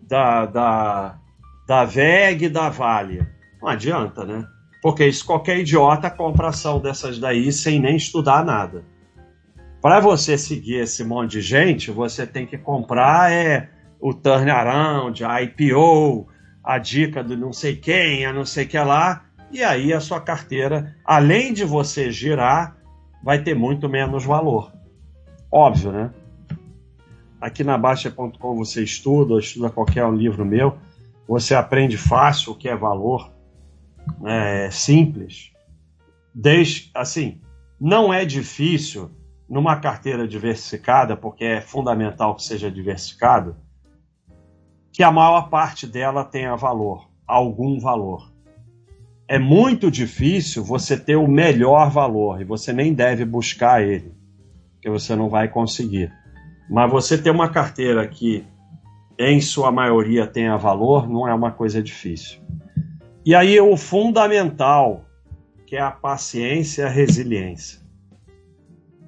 da, 0.00 0.46
da, 0.46 1.18
da 1.66 1.84
VEG 1.84 2.48
da 2.48 2.70
Vale? 2.70 3.26
Não 3.60 3.68
adianta, 3.68 4.24
né? 4.24 4.46
Porque 4.80 5.04
isso 5.04 5.26
qualquer 5.26 5.58
idiota 5.58 6.08
compra 6.08 6.48
ação 6.48 6.80
dessas 6.80 7.18
daí 7.18 7.52
sem 7.52 7.78
nem 7.78 7.96
estudar 7.96 8.42
nada. 8.42 8.82
Para 9.88 10.00
você 10.00 10.36
seguir 10.36 10.80
esse 10.80 11.02
monte 11.02 11.30
de 11.30 11.40
gente, 11.40 11.90
você 11.90 12.26
tem 12.26 12.46
que 12.46 12.58
comprar 12.58 13.32
é, 13.32 13.70
o 13.98 14.12
turnaround, 14.12 15.24
a 15.24 15.40
IPO, 15.40 16.28
a 16.62 16.76
dica 16.76 17.24
do 17.24 17.34
não 17.34 17.54
sei 17.54 17.74
quem, 17.74 18.26
a 18.26 18.30
não 18.30 18.44
sei 18.44 18.66
que 18.66 18.78
lá, 18.78 19.24
e 19.50 19.64
aí 19.64 19.94
a 19.94 19.98
sua 19.98 20.20
carteira, 20.20 20.94
além 21.02 21.54
de 21.54 21.64
você 21.64 22.12
girar, 22.12 22.76
vai 23.24 23.42
ter 23.42 23.54
muito 23.54 23.88
menos 23.88 24.26
valor. 24.26 24.70
Óbvio, 25.50 25.90
né? 25.90 26.10
Aqui 27.40 27.64
na 27.64 27.78
Baixa.com 27.78 28.56
você 28.56 28.84
estuda, 28.84 29.32
ou 29.32 29.38
estuda 29.38 29.70
qualquer 29.70 30.06
livro 30.12 30.44
meu, 30.44 30.76
você 31.26 31.54
aprende 31.54 31.96
fácil 31.96 32.52
o 32.52 32.54
que 32.54 32.68
é 32.68 32.76
valor, 32.76 33.32
é 34.26 34.70
simples. 34.70 35.50
Desde, 36.34 36.90
assim, 36.94 37.40
não 37.80 38.12
é 38.12 38.26
difícil 38.26 39.16
numa 39.48 39.76
carteira 39.76 40.28
diversificada, 40.28 41.16
porque 41.16 41.44
é 41.44 41.60
fundamental 41.60 42.34
que 42.34 42.42
seja 42.42 42.70
diversificado, 42.70 43.56
que 44.92 45.02
a 45.02 45.10
maior 45.10 45.48
parte 45.48 45.86
dela 45.86 46.24
tenha 46.24 46.54
valor, 46.54 47.08
algum 47.26 47.80
valor. 47.80 48.30
É 49.26 49.38
muito 49.38 49.90
difícil 49.90 50.62
você 50.62 50.98
ter 50.98 51.16
o 51.16 51.26
melhor 51.26 51.90
valor 51.90 52.40
e 52.40 52.44
você 52.44 52.72
nem 52.72 52.92
deve 52.92 53.24
buscar 53.24 53.82
ele, 53.82 54.12
porque 54.74 54.90
você 54.90 55.16
não 55.16 55.28
vai 55.28 55.48
conseguir. 55.48 56.12
Mas 56.68 56.90
você 56.90 57.16
ter 57.16 57.30
uma 57.30 57.48
carteira 57.48 58.06
que 58.06 58.44
em 59.18 59.40
sua 59.40 59.72
maioria 59.72 60.26
tenha 60.26 60.56
valor 60.56 61.08
não 61.08 61.26
é 61.26 61.34
uma 61.34 61.50
coisa 61.50 61.82
difícil. 61.82 62.40
E 63.24 63.34
aí 63.34 63.58
o 63.60 63.76
fundamental, 63.76 65.04
que 65.66 65.76
é 65.76 65.80
a 65.80 65.90
paciência 65.90 66.82
e 66.82 66.84
a 66.84 66.88
resiliência 66.88 67.87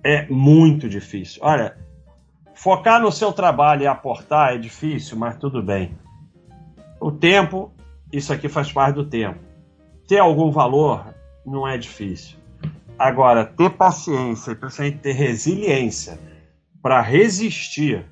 é 0.02 0.26
muito 0.28 0.88
difícil. 0.88 1.40
Olha, 1.44 1.76
focar 2.54 3.00
no 3.00 3.12
seu 3.12 3.32
trabalho 3.32 3.82
e 3.82 3.86
aportar 3.86 4.54
é 4.54 4.58
difícil, 4.58 5.16
mas 5.16 5.36
tudo 5.38 5.62
bem. 5.62 5.96
O 7.00 7.10
tempo, 7.10 7.72
isso 8.12 8.32
aqui 8.32 8.48
faz 8.48 8.72
parte 8.72 8.96
do 8.96 9.04
tempo. 9.04 9.40
Ter 10.06 10.18
algum 10.18 10.50
valor 10.50 11.14
não 11.46 11.66
é 11.66 11.78
difícil. 11.78 12.38
Agora, 12.98 13.46
ter 13.46 13.70
paciência 13.70 14.54
principalmente 14.54 14.98
ter 14.98 15.12
resiliência 15.12 16.18
para 16.82 17.00
resistir 17.00 18.04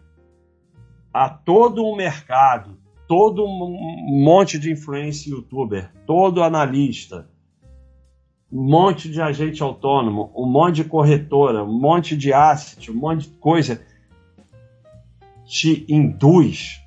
a 1.12 1.29
todo 1.29 1.85
um 1.85 1.96
mercado, 1.96 2.79
todo 3.07 3.44
um 3.44 4.22
monte 4.22 4.59
de 4.59 4.70
influência 4.72 5.31
youtuber, 5.31 5.90
todo 6.07 6.42
analista, 6.42 7.29
um 8.51 8.63
monte 8.63 9.11
de 9.11 9.21
agente 9.21 9.63
autônomo, 9.63 10.33
um 10.35 10.47
monte 10.47 10.77
de 10.77 10.85
corretora, 10.85 11.63
um 11.65 11.79
monte 11.79 12.17
de 12.17 12.33
asset, 12.33 12.91
um 12.91 12.95
monte 12.95 13.29
de 13.29 13.37
coisa, 13.37 13.81
te 15.45 15.85
induz 15.89 16.81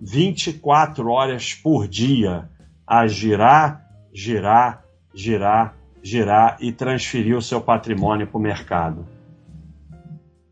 24 0.00 1.08
horas 1.08 1.54
por 1.54 1.86
dia 1.86 2.48
a 2.86 3.06
girar, 3.06 3.88
girar, 4.12 4.84
girar, 5.14 5.76
girar 6.02 6.56
e 6.60 6.72
transferir 6.72 7.36
o 7.36 7.42
seu 7.42 7.60
patrimônio 7.60 8.26
para 8.26 8.38
o 8.38 8.40
mercado. 8.40 9.06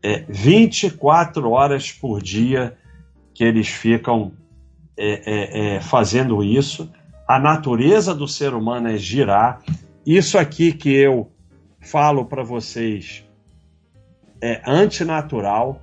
é 0.01 0.25
24 0.27 1.49
horas 1.49 1.91
por 1.91 2.21
dia 2.21 2.77
que 3.33 3.43
eles 3.43 3.67
ficam 3.67 4.31
é, 4.97 5.21
é, 5.25 5.75
é, 5.75 5.81
fazendo 5.81 6.43
isso. 6.43 6.91
A 7.27 7.39
natureza 7.39 8.13
do 8.13 8.27
ser 8.27 8.53
humano 8.53 8.87
é 8.87 8.97
girar. 8.97 9.61
Isso 10.05 10.37
aqui 10.37 10.73
que 10.73 10.91
eu 10.91 11.31
falo 11.79 12.25
para 12.25 12.43
vocês 12.43 13.23
é 14.41 14.61
antinatural, 14.65 15.81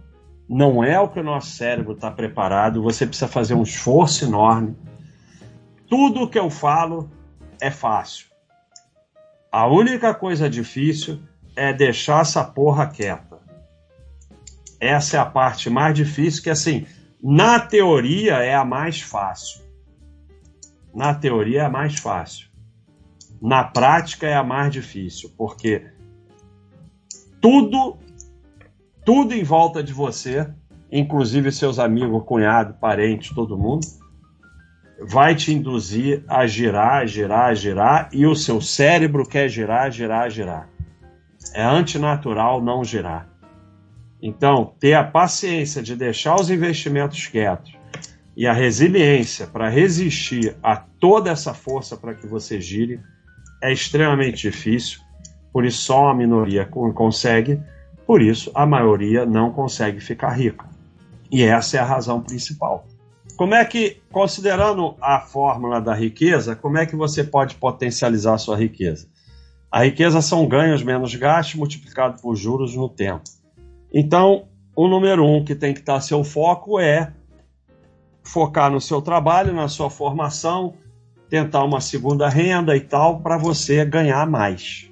não 0.49 0.83
é 0.83 0.99
o 0.99 1.09
que 1.09 1.21
o 1.21 1.25
nosso 1.25 1.51
cérebro 1.51 1.93
está 1.93 2.11
preparado. 2.11 2.83
Você 2.83 3.07
precisa 3.07 3.29
fazer 3.29 3.55
um 3.55 3.63
esforço 3.63 4.25
enorme. 4.25 4.77
Tudo 5.89 6.29
que 6.29 6.39
eu 6.39 6.51
falo 6.51 7.11
é 7.61 7.71
fácil. 7.71 8.27
A 9.53 9.67
única 9.67 10.13
coisa 10.15 10.51
difícil 10.51 11.21
é 11.55 11.73
deixar 11.73 12.23
essa 12.23 12.43
porra 12.43 12.87
quieta. 12.87 13.39
Essa 14.81 15.17
é 15.17 15.21
a 15.21 15.27
parte 15.27 15.71
mais 15.71 15.95
difícil, 15.95 16.43
que 16.43 16.51
assim, 16.51 16.87
na 17.23 17.61
teoria 17.61 18.35
é 18.35 18.55
a 18.55 18.65
mais 18.65 19.01
fácil. 19.01 19.63
Na 20.95 21.15
teoria 21.15 21.63
é 21.63 21.65
a 21.65 21.71
mais 21.71 21.99
fácil. 21.99 22.48
Na 23.41 23.65
prática 23.65 24.27
é 24.27 24.35
a 24.35 24.43
mais 24.43 24.73
difícil, 24.73 25.31
porque 25.37 25.87
tudo, 27.41 27.97
tudo 29.05 29.33
em 29.33 29.45
volta 29.45 29.83
de 29.83 29.93
você, 29.93 30.49
inclusive 30.91 31.53
seus 31.53 31.79
amigos, 31.79 32.25
cunhado, 32.25 32.75
parentes, 32.75 33.35
todo 33.35 33.57
mundo, 33.57 33.87
vai 35.01 35.35
te 35.35 35.53
induzir 35.53 36.25
a 36.27 36.47
girar, 36.47 37.07
girar, 37.07 37.55
girar, 37.55 38.09
e 38.13 38.27
o 38.27 38.35
seu 38.35 38.61
cérebro 38.61 39.25
quer 39.25 39.49
girar, 39.49 39.91
girar, 39.93 40.29
girar. 40.31 40.69
É 41.55 41.63
antinatural 41.63 42.61
não 42.61 42.83
girar. 42.83 43.29
Então, 44.21 44.75
ter 44.81 44.95
a 44.95 45.05
paciência 45.05 45.81
de 45.81 45.95
deixar 45.95 46.35
os 46.35 46.51
investimentos 46.51 47.29
quietos 47.29 47.73
e 48.37 48.47
a 48.47 48.53
resiliência 48.53 49.47
para 49.47 49.69
resistir 49.69 50.57
a 50.61 50.77
toda 50.77 51.31
essa 51.31 51.55
força 51.55 51.97
para 51.97 52.15
que 52.15 52.27
você 52.27 52.61
gire 52.61 53.01
é 53.63 53.73
extremamente 53.73 54.51
difícil. 54.51 55.01
Por 55.53 55.65
isso, 55.65 55.83
só 55.83 56.05
uma 56.05 56.15
minoria 56.15 56.65
consegue, 56.95 57.61
por 58.07 58.23
isso, 58.23 58.51
a 58.55 58.65
maioria 58.67 59.27
não 59.27 59.53
consegue 59.53 60.01
ficar 60.01 60.31
rica. 60.31 60.67
E 61.31 61.43
essa 61.43 61.77
é 61.77 61.81
a 61.81 61.85
razão 61.85 62.23
principal. 62.23 62.87
Como 63.37 63.55
é 63.55 63.65
que, 63.65 64.01
considerando 64.11 64.97
a 65.01 65.21
fórmula 65.21 65.81
da 65.81 65.95
riqueza, 65.95 66.57
como 66.57 66.79
é 66.79 66.87
que 66.87 66.97
você 66.97 67.23
pode 67.23 67.55
potencializar 67.55 68.35
a 68.35 68.39
sua 68.39 68.57
riqueza? 68.57 69.07
A 69.71 69.85
riqueza 69.85 70.23
são 70.23 70.49
ganhos 70.49 70.83
menos 70.83 71.15
gastos 71.15 71.55
multiplicado 71.55 72.21
por 72.21 72.35
juros 72.35 72.75
no 72.75 72.89
tempo. 72.89 73.25
Então, 73.93 74.49
o 74.75 74.89
número 74.89 75.25
um 75.25 75.45
que 75.45 75.55
tem 75.55 75.75
que 75.75 75.81
estar 75.81 76.01
seu 76.01 76.25
foco 76.25 76.81
é 76.81 77.13
focar 78.23 78.71
no 78.71 78.81
seu 78.81 79.01
trabalho, 79.03 79.53
na 79.53 79.69
sua 79.69 79.91
formação, 79.91 80.75
tentar 81.29 81.65
uma 81.65 81.81
segunda 81.81 82.29
renda 82.29 82.77
e 82.77 82.81
tal, 82.81 83.21
para 83.21 83.37
você 83.37 83.85
ganhar 83.85 84.27
mais. 84.27 84.91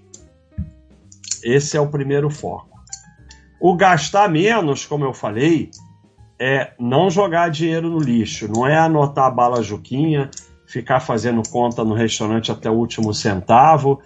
Esse 1.42 1.76
é 1.76 1.80
o 1.80 1.88
primeiro 1.88 2.28
foco. 2.30 2.76
O 3.60 3.74
gastar 3.76 4.28
menos, 4.28 4.84
como 4.84 5.04
eu 5.04 5.14
falei, 5.14 5.70
é 6.38 6.72
não 6.78 7.08
jogar 7.08 7.50
dinheiro 7.50 7.88
no 7.88 7.98
lixo, 7.98 8.48
não 8.48 8.66
é 8.66 8.76
anotar 8.76 9.26
a 9.26 9.30
bala 9.30 9.62
juquinha, 9.62 10.30
ficar 10.66 11.00
fazendo 11.00 11.42
conta 11.48 11.84
no 11.84 11.94
restaurante 11.94 12.52
até 12.52 12.68
o 12.68 12.74
último 12.74 13.14
centavo 13.14 14.00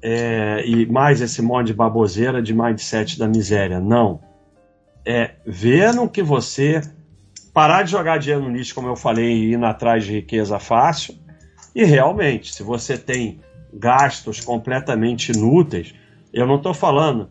é, 0.00 0.62
e 0.66 0.86
mais 0.86 1.20
esse 1.20 1.42
monte 1.42 1.68
de 1.68 1.74
baboseira 1.74 2.42
de 2.42 2.54
mindset 2.54 3.18
da 3.18 3.26
miséria. 3.26 3.80
Não. 3.80 4.20
É 5.04 5.32
ver 5.46 5.92
no 5.92 6.08
que 6.08 6.22
você 6.22 6.80
parar 7.52 7.82
de 7.82 7.90
jogar 7.90 8.18
dinheiro 8.18 8.44
no 8.44 8.54
lixo, 8.54 8.74
como 8.74 8.88
eu 8.88 8.96
falei, 8.96 9.32
e 9.32 9.52
ir 9.52 9.64
atrás 9.64 10.04
de 10.04 10.12
riqueza 10.12 10.58
fácil. 10.58 11.14
E 11.74 11.84
realmente, 11.84 12.54
se 12.54 12.62
você 12.62 12.96
tem 12.96 13.40
gastos 13.72 14.40
completamente 14.40 15.32
inúteis, 15.32 15.94
eu 16.32 16.46
não 16.46 16.56
estou 16.56 16.72
falando 16.72 17.28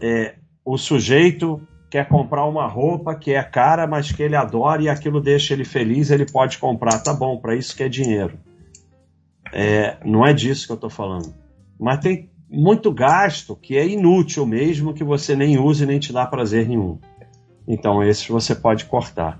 é, 0.00 0.34
o 0.64 0.76
sujeito 0.76 1.60
quer 1.90 2.08
comprar 2.08 2.44
uma 2.44 2.66
roupa 2.66 3.14
que 3.14 3.32
é 3.32 3.42
cara, 3.42 3.86
mas 3.86 4.10
que 4.10 4.22
ele 4.22 4.34
adora 4.34 4.82
e 4.82 4.88
aquilo 4.88 5.20
deixa 5.20 5.54
ele 5.54 5.64
feliz, 5.64 6.10
ele 6.10 6.26
pode 6.26 6.58
comprar. 6.58 6.98
Tá 7.00 7.14
bom, 7.14 7.38
para 7.38 7.54
isso 7.54 7.76
que 7.76 7.84
é 7.84 7.88
dinheiro. 7.88 8.38
É, 9.52 9.96
não 10.04 10.26
é 10.26 10.32
disso 10.32 10.66
que 10.66 10.72
eu 10.72 10.76
estou 10.76 10.90
falando. 10.90 11.32
Mas 11.78 12.00
tem 12.00 12.28
muito 12.50 12.92
gasto 12.92 13.54
que 13.54 13.76
é 13.76 13.86
inútil 13.86 14.44
mesmo, 14.44 14.92
que 14.92 15.04
você 15.04 15.36
nem 15.36 15.58
usa 15.58 15.84
e 15.84 15.86
nem 15.86 16.00
te 16.00 16.12
dá 16.12 16.26
prazer 16.26 16.66
nenhum. 16.66 16.98
Então, 17.66 18.02
esses 18.02 18.26
você 18.26 18.54
pode 18.54 18.86
cortar. 18.86 19.38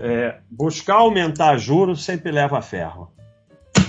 É, 0.00 0.38
buscar 0.50 0.96
aumentar 0.96 1.58
juros 1.58 2.04
sempre 2.04 2.30
leva 2.30 2.58
a 2.58 2.62
ferro. 2.62 3.12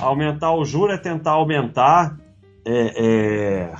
Aumentar 0.02 0.54
o 0.54 0.66
juro 0.66 0.92
é 0.92 0.98
tentar 0.98 1.32
aumentar 1.32 2.18
é, 2.66 2.94
é, 2.98 3.72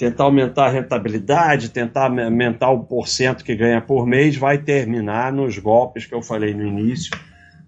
tentar 0.00 0.24
aumentar 0.24 0.66
a 0.66 0.70
rentabilidade, 0.70 1.68
tentar 1.68 2.06
aumentar 2.06 2.70
o 2.70 2.82
porcento 2.84 3.44
que 3.44 3.54
ganha 3.54 3.82
por 3.82 4.06
mês, 4.06 4.34
vai 4.34 4.56
terminar 4.56 5.30
nos 5.30 5.58
golpes 5.58 6.06
que 6.06 6.14
eu 6.14 6.22
falei 6.22 6.54
no 6.54 6.66
início, 6.66 7.10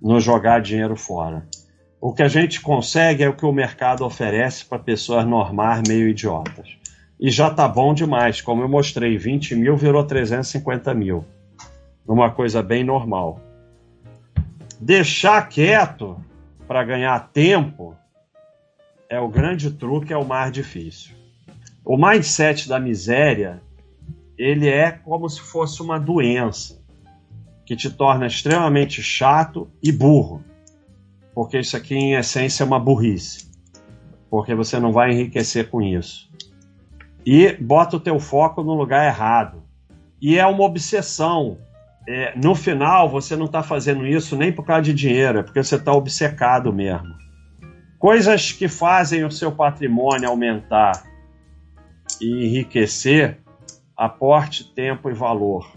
no 0.00 0.18
jogar 0.18 0.62
dinheiro 0.62 0.96
fora. 0.96 1.46
O 2.00 2.12
que 2.12 2.22
a 2.22 2.28
gente 2.28 2.62
consegue 2.62 3.22
é 3.22 3.28
o 3.28 3.37
que 3.37 3.44
o 3.44 3.52
mercado 3.52 4.02
oferece 4.02 4.64
para 4.64 4.78
pessoas 4.78 5.26
normais, 5.26 5.83
meio 5.87 6.09
idiotas. 6.09 6.76
E 7.20 7.31
já 7.31 7.50
tá 7.50 7.68
bom 7.68 7.92
demais, 7.92 8.40
como 8.40 8.62
eu 8.62 8.68
mostrei, 8.68 9.18
20 9.18 9.55
mil 9.55 9.76
virou 9.76 10.02
350 10.02 10.94
mil. 10.94 11.24
Uma 12.09 12.31
coisa 12.31 12.62
bem 12.62 12.83
normal. 12.83 13.40
Deixar 14.81 15.48
quieto 15.48 16.16
para 16.66 16.85
ganhar 16.85 17.31
tempo 17.33 17.96
é 19.09 19.20
o 19.20 19.29
grande 19.29 19.70
truque, 19.70 20.12
é 20.12 20.16
o 20.16 20.25
mais 20.25 20.53
difícil. 20.53 21.14
O 21.85 21.96
mindset 21.96 22.68
da 22.68 22.79
miséria, 22.79 23.62
ele 24.38 24.68
é 24.68 24.90
como 24.90 25.29
se 25.29 25.40
fosse 25.40 25.83
uma 25.83 25.98
doença 25.98 26.83
que 27.64 27.77
te 27.77 27.90
torna 27.90 28.27
extremamente 28.27 29.03
chato 29.03 29.70
e 29.83 29.92
burro. 29.92 30.42
Porque 31.35 31.59
isso 31.59 31.77
aqui, 31.77 31.94
em 31.94 32.14
essência, 32.14 32.62
é 32.62 32.66
uma 32.66 32.79
burrice. 32.79 33.51
Porque 34.31 34.55
você 34.55 34.79
não 34.79 34.92
vai 34.92 35.11
enriquecer 35.11 35.68
com 35.70 35.83
isso. 35.83 36.31
E 37.25 37.53
bota 37.55 37.96
o 37.96 38.01
teu 38.01 38.18
foco 38.18 38.62
no 38.62 38.75
lugar 38.75 39.07
errado. 39.07 39.62
E 40.20 40.38
é 40.38 40.46
uma 40.46 40.64
obsessão. 40.64 41.59
É, 42.07 42.37
no 42.37 42.55
final, 42.55 43.09
você 43.09 43.37
não 43.37 43.47
está 43.47 43.62
fazendo 43.62 44.07
isso 44.07 44.37
nem 44.37 44.53
por 44.53 44.65
causa 44.65 44.83
de 44.83 44.95
dinheiro, 44.95 45.38
é 45.38 45.43
porque 45.43 45.62
você 45.62 45.77
está 45.77 45.93
obcecado 45.93 46.73
mesmo. 46.73 47.15
Coisas 47.99 48.51
que 48.51 48.67
fazem 48.67 49.25
o 49.25 49.31
seu 49.31 49.53
patrimônio 49.53 50.29
aumentar 50.29 51.05
e 52.21 52.47
enriquecer, 52.47 53.38
aporte 53.97 54.65
tempo 54.75 55.09
e 55.09 55.15
valor. 55.15 55.71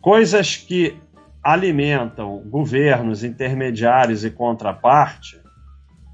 Coisas 0.00 0.56
que 0.56 0.96
alimentam 1.42 2.42
governos, 2.46 3.22
intermediários 3.22 4.24
e 4.24 4.30
contraparte, 4.30 5.40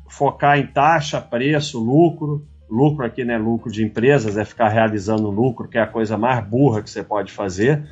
focar 0.09 0.59
em 0.59 0.67
taxa, 0.67 1.21
preço, 1.21 1.83
lucro. 1.83 2.47
Lucro 2.69 3.05
aqui 3.05 3.25
não 3.25 3.35
é 3.35 3.39
lucro 3.39 3.71
de 3.71 3.85
empresas, 3.85 4.37
é 4.37 4.45
ficar 4.45 4.69
realizando 4.69 5.31
lucro, 5.31 5.69
que 5.69 5.79
é 5.79 5.83
a 5.83 5.87
coisa 5.87 6.17
mais 6.17 6.45
burra 6.47 6.83
que 6.83 6.91
você 6.91 7.03
pode 7.03 7.33
fazer. 7.33 7.83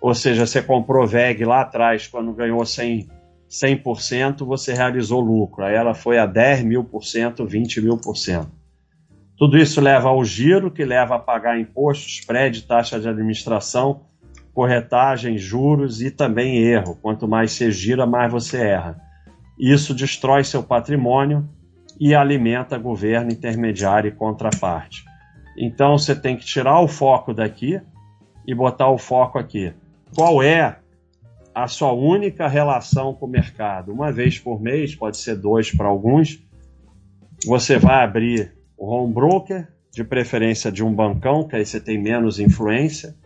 Ou 0.00 0.14
seja, 0.14 0.46
você 0.46 0.62
comprou 0.62 1.06
VEG 1.06 1.44
lá 1.44 1.62
atrás, 1.62 2.06
quando 2.06 2.32
ganhou 2.32 2.60
100%, 2.60 3.08
100% 3.48 4.44
você 4.44 4.74
realizou 4.74 5.20
lucro. 5.20 5.64
Aí 5.64 5.74
ela 5.74 5.94
foi 5.94 6.18
a 6.18 6.26
10 6.26 6.62
mil 6.64 6.84
por 6.84 7.04
cento, 7.04 7.46
20 7.46 7.80
mil 7.80 7.96
por 7.96 8.16
cento. 8.16 8.50
Tudo 9.36 9.56
isso 9.56 9.80
leva 9.80 10.08
ao 10.08 10.24
giro, 10.24 10.70
que 10.70 10.84
leva 10.84 11.16
a 11.16 11.18
pagar 11.18 11.58
impostos, 11.58 12.18
spread, 12.18 12.62
taxa 12.62 12.98
de 12.98 13.08
administração, 13.08 14.02
corretagem, 14.52 15.38
juros 15.38 16.02
e 16.02 16.10
também 16.10 16.58
erro. 16.58 16.98
Quanto 17.00 17.28
mais 17.28 17.52
você 17.52 17.70
gira, 17.70 18.04
mais 18.04 18.30
você 18.30 18.58
erra. 18.58 19.00
Isso 19.58 19.94
destrói 19.94 20.44
seu 20.44 20.62
patrimônio 20.62 21.48
e 22.00 22.14
alimenta 22.14 22.76
governo 22.76 23.30
intermediário 23.30 24.08
e 24.08 24.12
contraparte. 24.12 25.04
Então 25.56 25.96
você 25.96 26.14
tem 26.14 26.36
que 26.36 26.44
tirar 26.44 26.80
o 26.80 26.88
foco 26.88 27.32
daqui 27.32 27.80
e 28.46 28.54
botar 28.54 28.90
o 28.90 28.98
foco 28.98 29.38
aqui. 29.38 29.72
Qual 30.14 30.42
é 30.42 30.78
a 31.54 31.66
sua 31.66 31.92
única 31.92 32.48
relação 32.48 33.14
com 33.14 33.26
o 33.26 33.28
mercado? 33.28 33.92
Uma 33.92 34.12
vez 34.12 34.38
por 34.38 34.60
mês, 34.60 34.94
pode 34.94 35.16
ser 35.16 35.36
dois 35.36 35.70
para 35.70 35.88
alguns, 35.88 36.42
você 37.44 37.78
vai 37.78 38.04
abrir 38.04 38.52
o 38.76 38.86
home 38.86 39.12
broker, 39.12 39.68
de 39.92 40.04
preferência 40.04 40.70
de 40.70 40.84
um 40.84 40.94
bancão, 40.94 41.46
que 41.46 41.56
aí 41.56 41.66
você 41.66 41.80
tem 41.80 41.98
menos 41.98 42.38
influência. 42.38 43.16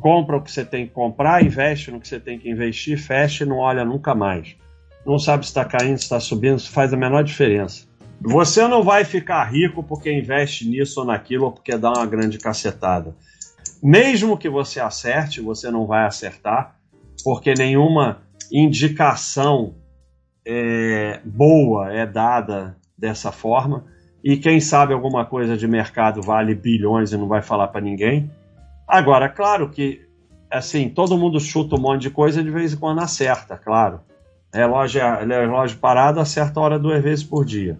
Compra 0.00 0.36
o 0.36 0.42
que 0.42 0.52
você 0.52 0.64
tem 0.64 0.86
que 0.86 0.92
comprar, 0.92 1.42
investe 1.42 1.90
no 1.90 2.00
que 2.00 2.06
você 2.06 2.20
tem 2.20 2.38
que 2.38 2.50
investir, 2.50 2.98
fecha 2.98 3.44
e 3.44 3.46
não 3.46 3.58
olha 3.58 3.84
nunca 3.84 4.14
mais. 4.14 4.56
Não 5.06 5.18
sabe 5.18 5.44
se 5.44 5.50
está 5.50 5.64
caindo, 5.64 5.96
se 5.96 6.04
está 6.04 6.20
subindo, 6.20 6.58
isso 6.58 6.70
faz 6.70 6.92
a 6.92 6.96
menor 6.96 7.24
diferença. 7.24 7.86
Você 8.20 8.66
não 8.68 8.82
vai 8.82 9.04
ficar 9.04 9.44
rico 9.44 9.82
porque 9.82 10.12
investe 10.12 10.68
nisso 10.68 11.00
ou 11.00 11.06
naquilo 11.06 11.46
ou 11.46 11.52
porque 11.52 11.76
dá 11.76 11.90
uma 11.90 12.06
grande 12.06 12.38
cacetada. 12.38 13.14
Mesmo 13.82 14.36
que 14.38 14.48
você 14.48 14.80
acerte, 14.80 15.40
você 15.40 15.70
não 15.70 15.86
vai 15.86 16.06
acertar, 16.06 16.76
porque 17.22 17.54
nenhuma 17.54 18.22
indicação 18.50 19.74
é, 20.46 21.20
boa 21.24 21.92
é 21.92 22.06
dada 22.06 22.76
dessa 22.96 23.30
forma. 23.32 23.84
E 24.22 24.36
quem 24.36 24.60
sabe 24.60 24.94
alguma 24.94 25.24
coisa 25.26 25.56
de 25.56 25.68
mercado 25.68 26.22
vale 26.22 26.54
bilhões 26.54 27.12
e 27.12 27.16
não 27.16 27.28
vai 27.28 27.42
falar 27.42 27.68
para 27.68 27.80
ninguém. 27.80 28.30
Agora, 28.88 29.28
claro 29.28 29.70
que 29.70 30.04
assim, 30.50 30.88
todo 30.88 31.18
mundo 31.18 31.40
chuta 31.40 31.76
um 31.76 31.80
monte 31.80 32.02
de 32.02 32.10
coisa 32.10 32.40
e 32.40 32.44
de 32.44 32.50
vez 32.50 32.72
em 32.72 32.76
quando 32.76 33.00
acerta, 33.00 33.56
claro. 33.56 34.00
Relógio, 34.52 35.02
relógio 35.26 35.78
parado 35.78 36.20
acerta 36.20 36.60
a 36.60 36.62
hora 36.62 36.78
duas 36.78 37.02
vezes 37.02 37.24
por 37.24 37.44
dia. 37.44 37.78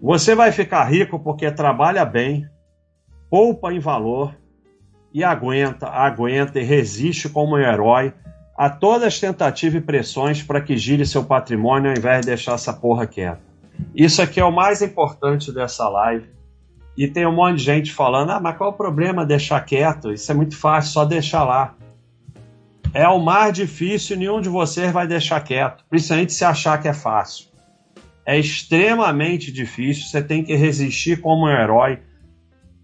Você 0.00 0.34
vai 0.34 0.52
ficar 0.52 0.84
rico 0.84 1.18
porque 1.18 1.50
trabalha 1.50 2.04
bem, 2.04 2.46
poupa 3.30 3.72
em 3.72 3.78
valor 3.78 4.34
e 5.12 5.22
aguenta, 5.22 5.88
aguenta 5.88 6.58
e 6.58 6.64
resiste 6.64 7.28
como 7.28 7.56
um 7.56 7.58
herói 7.58 8.12
a 8.56 8.70
todas 8.70 9.08
as 9.08 9.20
tentativas 9.20 9.82
e 9.82 9.84
pressões 9.84 10.42
para 10.42 10.60
que 10.60 10.76
gire 10.76 11.04
seu 11.04 11.24
patrimônio 11.24 11.90
ao 11.90 11.96
invés 11.96 12.20
de 12.20 12.26
deixar 12.26 12.54
essa 12.54 12.72
porra 12.72 13.06
quieta. 13.06 13.40
Isso 13.94 14.22
aqui 14.22 14.40
é 14.40 14.44
o 14.44 14.52
mais 14.52 14.82
importante 14.82 15.52
dessa 15.52 15.88
live. 15.88 16.30
E 16.96 17.08
tem 17.08 17.26
um 17.26 17.32
monte 17.34 17.58
de 17.58 17.64
gente 17.64 17.92
falando: 17.92 18.30
ah, 18.30 18.40
mas 18.40 18.56
qual 18.56 18.70
é 18.70 18.72
o 18.72 18.76
problema 18.76 19.24
deixar 19.24 19.60
quieto? 19.62 20.12
Isso 20.12 20.30
é 20.30 20.34
muito 20.34 20.56
fácil, 20.56 20.92
só 20.92 21.04
deixar 21.04 21.44
lá. 21.44 21.74
É 22.94 23.08
o 23.08 23.18
mais 23.18 23.54
difícil, 23.54 24.18
nenhum 24.18 24.40
de 24.40 24.50
vocês 24.50 24.92
vai 24.92 25.06
deixar 25.06 25.40
quieto, 25.40 25.82
principalmente 25.88 26.34
se 26.34 26.44
achar 26.44 26.80
que 26.80 26.88
é 26.88 26.92
fácil. 26.92 27.46
É 28.26 28.38
extremamente 28.38 29.50
difícil, 29.50 30.04
você 30.04 30.22
tem 30.22 30.44
que 30.44 30.54
resistir 30.54 31.20
como 31.20 31.46
um 31.46 31.50
herói 31.50 31.98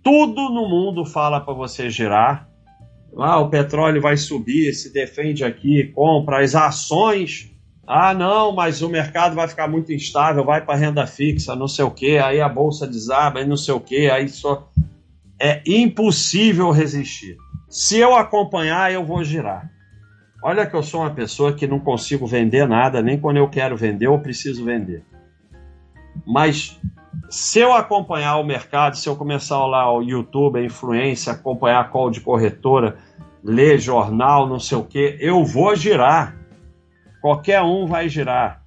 tudo 0.02 0.48
no 0.50 0.68
mundo 0.68 1.04
fala 1.04 1.40
para 1.40 1.54
você 1.54 1.90
girar. 1.90 2.48
Ah, 3.16 3.38
o 3.40 3.48
petróleo 3.48 4.00
vai 4.00 4.16
subir, 4.16 4.72
se 4.72 4.92
defende 4.92 5.44
aqui, 5.44 5.84
compra 5.94 6.42
as 6.42 6.54
ações. 6.54 7.50
Ah, 7.86 8.12
não, 8.12 8.52
mas 8.52 8.82
o 8.82 8.88
mercado 8.88 9.34
vai 9.34 9.48
ficar 9.48 9.66
muito 9.66 9.92
instável, 9.92 10.44
vai 10.44 10.64
para 10.64 10.78
renda 10.78 11.06
fixa, 11.06 11.56
não 11.56 11.66
sei 11.66 11.84
o 11.84 11.90
que, 11.90 12.18
aí 12.18 12.40
a 12.40 12.48
bolsa 12.48 12.86
desaba, 12.86 13.38
aí 13.38 13.46
não 13.46 13.56
sei 13.56 13.72
o 13.72 13.80
que, 13.80 14.10
aí 14.10 14.28
só 14.28 14.70
é 15.40 15.62
impossível 15.66 16.70
resistir. 16.70 17.36
Se 17.68 17.98
eu 17.98 18.14
acompanhar, 18.14 18.92
eu 18.92 19.04
vou 19.04 19.24
girar. 19.24 19.70
Olha 20.42 20.66
que 20.66 20.76
eu 20.76 20.82
sou 20.82 21.00
uma 21.00 21.10
pessoa 21.10 21.52
que 21.52 21.66
não 21.66 21.80
consigo 21.80 22.26
vender 22.26 22.66
nada, 22.68 23.02
nem 23.02 23.18
quando 23.18 23.38
eu 23.38 23.48
quero 23.48 23.76
vender, 23.76 24.06
eu 24.06 24.18
preciso 24.18 24.64
vender. 24.64 25.02
Mas 26.28 26.78
se 27.30 27.58
eu 27.58 27.72
acompanhar 27.72 28.36
o 28.36 28.44
mercado, 28.44 28.98
se 28.98 29.08
eu 29.08 29.16
começar 29.16 29.64
lá 29.64 29.90
o 29.90 30.02
YouTube, 30.02 30.58
a 30.58 30.62
influência, 30.62 31.32
acompanhar 31.32 31.80
a 31.80 31.84
call 31.84 32.10
de 32.10 32.20
corretora, 32.20 32.98
ler 33.42 33.78
jornal, 33.78 34.46
não 34.46 34.60
sei 34.60 34.76
o 34.76 34.84
que, 34.84 35.16
eu 35.20 35.42
vou 35.42 35.74
girar. 35.74 36.36
Qualquer 37.22 37.62
um 37.62 37.86
vai 37.86 38.10
girar. 38.10 38.62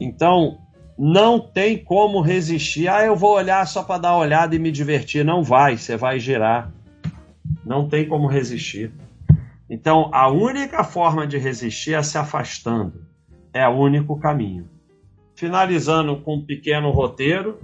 Então, 0.00 0.58
não 0.98 1.38
tem 1.38 1.78
como 1.78 2.20
resistir. 2.20 2.88
Ah, 2.88 3.04
eu 3.04 3.14
vou 3.14 3.36
olhar 3.36 3.64
só 3.68 3.84
para 3.84 4.00
dar 4.00 4.12
uma 4.14 4.24
olhada 4.24 4.56
e 4.56 4.58
me 4.58 4.72
divertir. 4.72 5.24
Não 5.24 5.44
vai, 5.44 5.76
você 5.76 5.96
vai 5.96 6.18
girar. 6.18 6.72
Não 7.64 7.88
tem 7.88 8.08
como 8.08 8.26
resistir. 8.26 8.90
Então, 9.70 10.10
a 10.12 10.28
única 10.28 10.82
forma 10.82 11.24
de 11.24 11.38
resistir 11.38 11.94
é 11.94 12.02
se 12.02 12.18
afastando. 12.18 13.06
É 13.52 13.66
o 13.68 13.76
único 13.76 14.18
caminho. 14.18 14.68
Finalizando 15.36 16.20
com 16.22 16.36
um 16.36 16.44
pequeno 16.44 16.90
roteiro, 16.90 17.60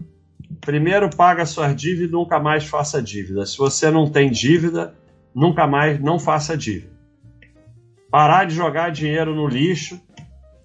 Primeiro, 0.60 1.10
paga 1.10 1.44
suas 1.44 1.74
dívidas, 1.74 2.12
nunca 2.12 2.38
mais 2.38 2.64
faça 2.64 3.02
dívida. 3.02 3.44
Se 3.44 3.58
você 3.58 3.90
não 3.90 4.08
tem 4.08 4.30
dívida, 4.30 4.94
nunca 5.34 5.66
mais 5.66 6.00
não 6.00 6.20
faça 6.20 6.56
dívida. 6.56 6.92
Parar 8.10 8.44
de 8.44 8.54
jogar 8.54 8.90
dinheiro 8.90 9.34
no 9.34 9.48
lixo, 9.48 10.00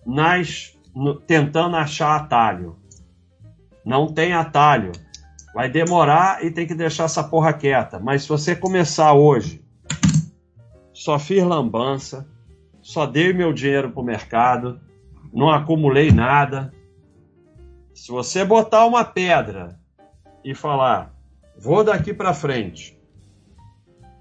nas, 0.06 0.78
no, 0.96 1.15
tentando 1.15 1.76
achar 1.76 2.15
atalho. 2.15 2.76
Não 3.84 4.13
tem 4.13 4.34
atalho. 4.34 4.91
Vai 5.54 5.67
demorar 5.67 6.46
e 6.46 6.52
tem 6.52 6.67
que 6.67 6.76
deixar 6.76 7.06
essa 7.06 7.24
porra 7.24 7.54
quieta. 7.54 8.00
Mas 8.00 8.24
se 8.24 8.30
você 8.30 8.56
começar 8.56 9.13
hoje, 9.13 9.63
só 10.93 11.17
fiz 11.17 11.43
lambança, 11.43 12.28
só 12.82 13.08
dei 13.08 13.34
meu 13.34 13.52
dinheiro 13.52 13.89
pro 13.89 14.04
mercado, 14.04 14.80
não 15.34 15.50
acumulei 15.50 16.12
nada, 16.12 16.72
se 17.97 18.12
você 18.12 18.45
botar 18.45 18.86
uma 18.86 19.03
pedra 19.03 19.75
e 20.45 20.53
falar, 20.53 21.12
vou 21.57 21.83
daqui 21.83 22.13
para 22.13 22.31
frente, 22.31 22.95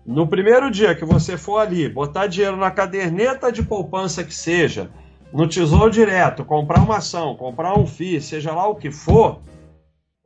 no 0.07 0.27
primeiro 0.27 0.71
dia 0.71 0.95
que 0.95 1.05
você 1.05 1.37
for 1.37 1.59
ali, 1.59 1.87
botar 1.87 2.27
dinheiro 2.27 2.57
na 2.57 2.71
caderneta 2.71 3.53
de 3.53 3.63
poupança 3.63 4.25
que 4.25 4.35
seja, 4.35 4.91
no 5.31 5.47
Tesouro 5.47 5.91
Direto, 5.91 6.43
comprar 6.43 6.81
uma 6.83 6.97
ação, 6.97 7.37
comprar 7.37 7.79
um 7.79 7.87
FII, 7.87 8.19
seja 8.23 8.55
lá 8.55 8.67
o 8.67 8.77
que 8.77 8.91
for, 8.91 9.43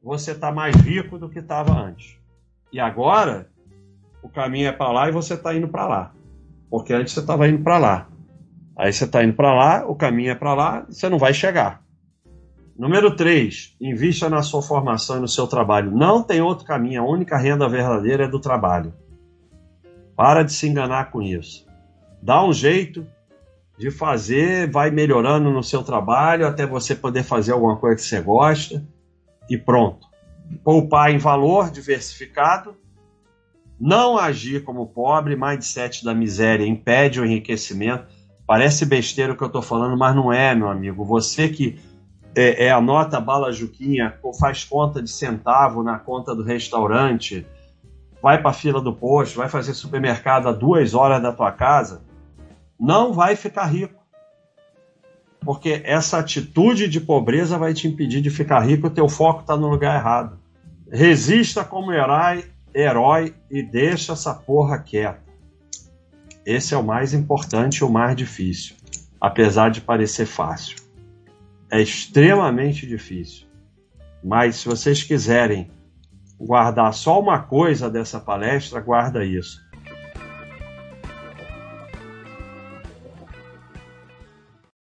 você 0.00 0.30
está 0.30 0.52
mais 0.52 0.76
rico 0.76 1.18
do 1.18 1.28
que 1.28 1.40
estava 1.40 1.72
antes. 1.72 2.16
E 2.72 2.78
agora, 2.78 3.50
o 4.22 4.28
caminho 4.28 4.68
é 4.68 4.72
para 4.72 4.92
lá 4.92 5.08
e 5.08 5.12
você 5.12 5.34
está 5.34 5.52
indo 5.52 5.66
para 5.66 5.88
lá. 5.88 6.12
Porque 6.70 6.92
antes 6.92 7.12
você 7.12 7.20
estava 7.20 7.48
indo 7.48 7.64
para 7.64 7.78
lá. 7.78 8.08
Aí 8.76 8.92
você 8.92 9.06
está 9.06 9.24
indo 9.24 9.34
para 9.34 9.52
lá, 9.52 9.84
o 9.88 9.96
caminho 9.96 10.30
é 10.30 10.36
para 10.36 10.54
lá, 10.54 10.86
você 10.88 11.08
não 11.08 11.18
vai 11.18 11.34
chegar. 11.34 11.82
Número 12.80 13.14
3, 13.14 13.76
invista 13.78 14.30
na 14.30 14.42
sua 14.42 14.62
formação 14.62 15.18
e 15.18 15.20
no 15.20 15.28
seu 15.28 15.46
trabalho. 15.46 15.94
Não 15.94 16.22
tem 16.22 16.40
outro 16.40 16.64
caminho, 16.64 17.02
a 17.02 17.06
única 17.06 17.36
renda 17.36 17.68
verdadeira 17.68 18.24
é 18.24 18.26
do 18.26 18.40
trabalho. 18.40 18.94
Para 20.16 20.42
de 20.42 20.54
se 20.54 20.66
enganar 20.66 21.10
com 21.10 21.20
isso. 21.20 21.66
Dá 22.22 22.42
um 22.42 22.54
jeito 22.54 23.06
de 23.76 23.90
fazer, 23.90 24.70
vai 24.70 24.90
melhorando 24.90 25.50
no 25.50 25.62
seu 25.62 25.82
trabalho 25.82 26.46
até 26.46 26.64
você 26.64 26.94
poder 26.94 27.22
fazer 27.22 27.52
alguma 27.52 27.76
coisa 27.76 27.96
que 27.96 28.02
você 28.02 28.18
gosta 28.18 28.82
e 29.46 29.58
pronto. 29.58 30.06
Poupar 30.64 31.10
em 31.10 31.18
valor 31.18 31.70
diversificado, 31.70 32.74
não 33.78 34.16
agir 34.16 34.64
como 34.64 34.86
pobre, 34.86 35.36
mindset 35.36 36.02
da 36.02 36.14
miséria 36.14 36.66
impede 36.66 37.20
o 37.20 37.26
enriquecimento. 37.26 38.06
Parece 38.46 38.86
besteira 38.86 39.34
o 39.34 39.36
que 39.36 39.42
eu 39.42 39.48
estou 39.48 39.60
falando, 39.60 39.98
mas 39.98 40.16
não 40.16 40.32
é, 40.32 40.54
meu 40.54 40.70
amigo. 40.70 41.04
Você 41.04 41.46
que 41.46 41.78
é, 42.34 42.66
é 42.66 42.70
anota 42.70 43.20
bala 43.20 43.52
Juquinha, 43.52 44.18
ou 44.22 44.32
faz 44.32 44.64
conta 44.64 45.02
de 45.02 45.10
centavo 45.10 45.82
na 45.82 45.98
conta 45.98 46.34
do 46.34 46.42
restaurante, 46.42 47.46
vai 48.22 48.40
para 48.40 48.50
a 48.50 48.54
fila 48.54 48.80
do 48.80 48.92
posto, 48.92 49.38
vai 49.38 49.48
fazer 49.48 49.74
supermercado 49.74 50.48
a 50.48 50.52
duas 50.52 50.94
horas 50.94 51.22
da 51.22 51.32
tua 51.32 51.50
casa, 51.52 52.02
não 52.78 53.12
vai 53.12 53.36
ficar 53.36 53.66
rico. 53.66 54.00
Porque 55.40 55.80
essa 55.84 56.18
atitude 56.18 56.86
de 56.86 57.00
pobreza 57.00 57.56
vai 57.56 57.72
te 57.72 57.88
impedir 57.88 58.20
de 58.20 58.30
ficar 58.30 58.60
rico, 58.60 58.88
o 58.88 58.90
teu 58.90 59.08
foco 59.08 59.40
está 59.40 59.56
no 59.56 59.68
lugar 59.68 59.96
errado. 59.96 60.38
Resista 60.90 61.64
como 61.64 61.92
herói, 61.92 62.44
herói 62.74 63.34
e 63.50 63.62
deixa 63.62 64.12
essa 64.12 64.34
porra 64.34 64.78
quieta. 64.78 65.22
Esse 66.44 66.74
é 66.74 66.76
o 66.76 66.84
mais 66.84 67.14
importante 67.14 67.78
e 67.78 67.84
o 67.84 67.88
mais 67.88 68.14
difícil, 68.14 68.76
apesar 69.20 69.70
de 69.70 69.80
parecer 69.80 70.26
fácil 70.26 70.79
é 71.70 71.80
extremamente 71.80 72.86
difícil. 72.86 73.46
Mas 74.22 74.56
se 74.56 74.68
vocês 74.68 75.02
quiserem 75.02 75.70
guardar 76.38 76.92
só 76.92 77.20
uma 77.20 77.38
coisa 77.38 77.90
dessa 77.90 78.18
palestra, 78.18 78.80
guarda 78.80 79.24
isso. 79.24 79.60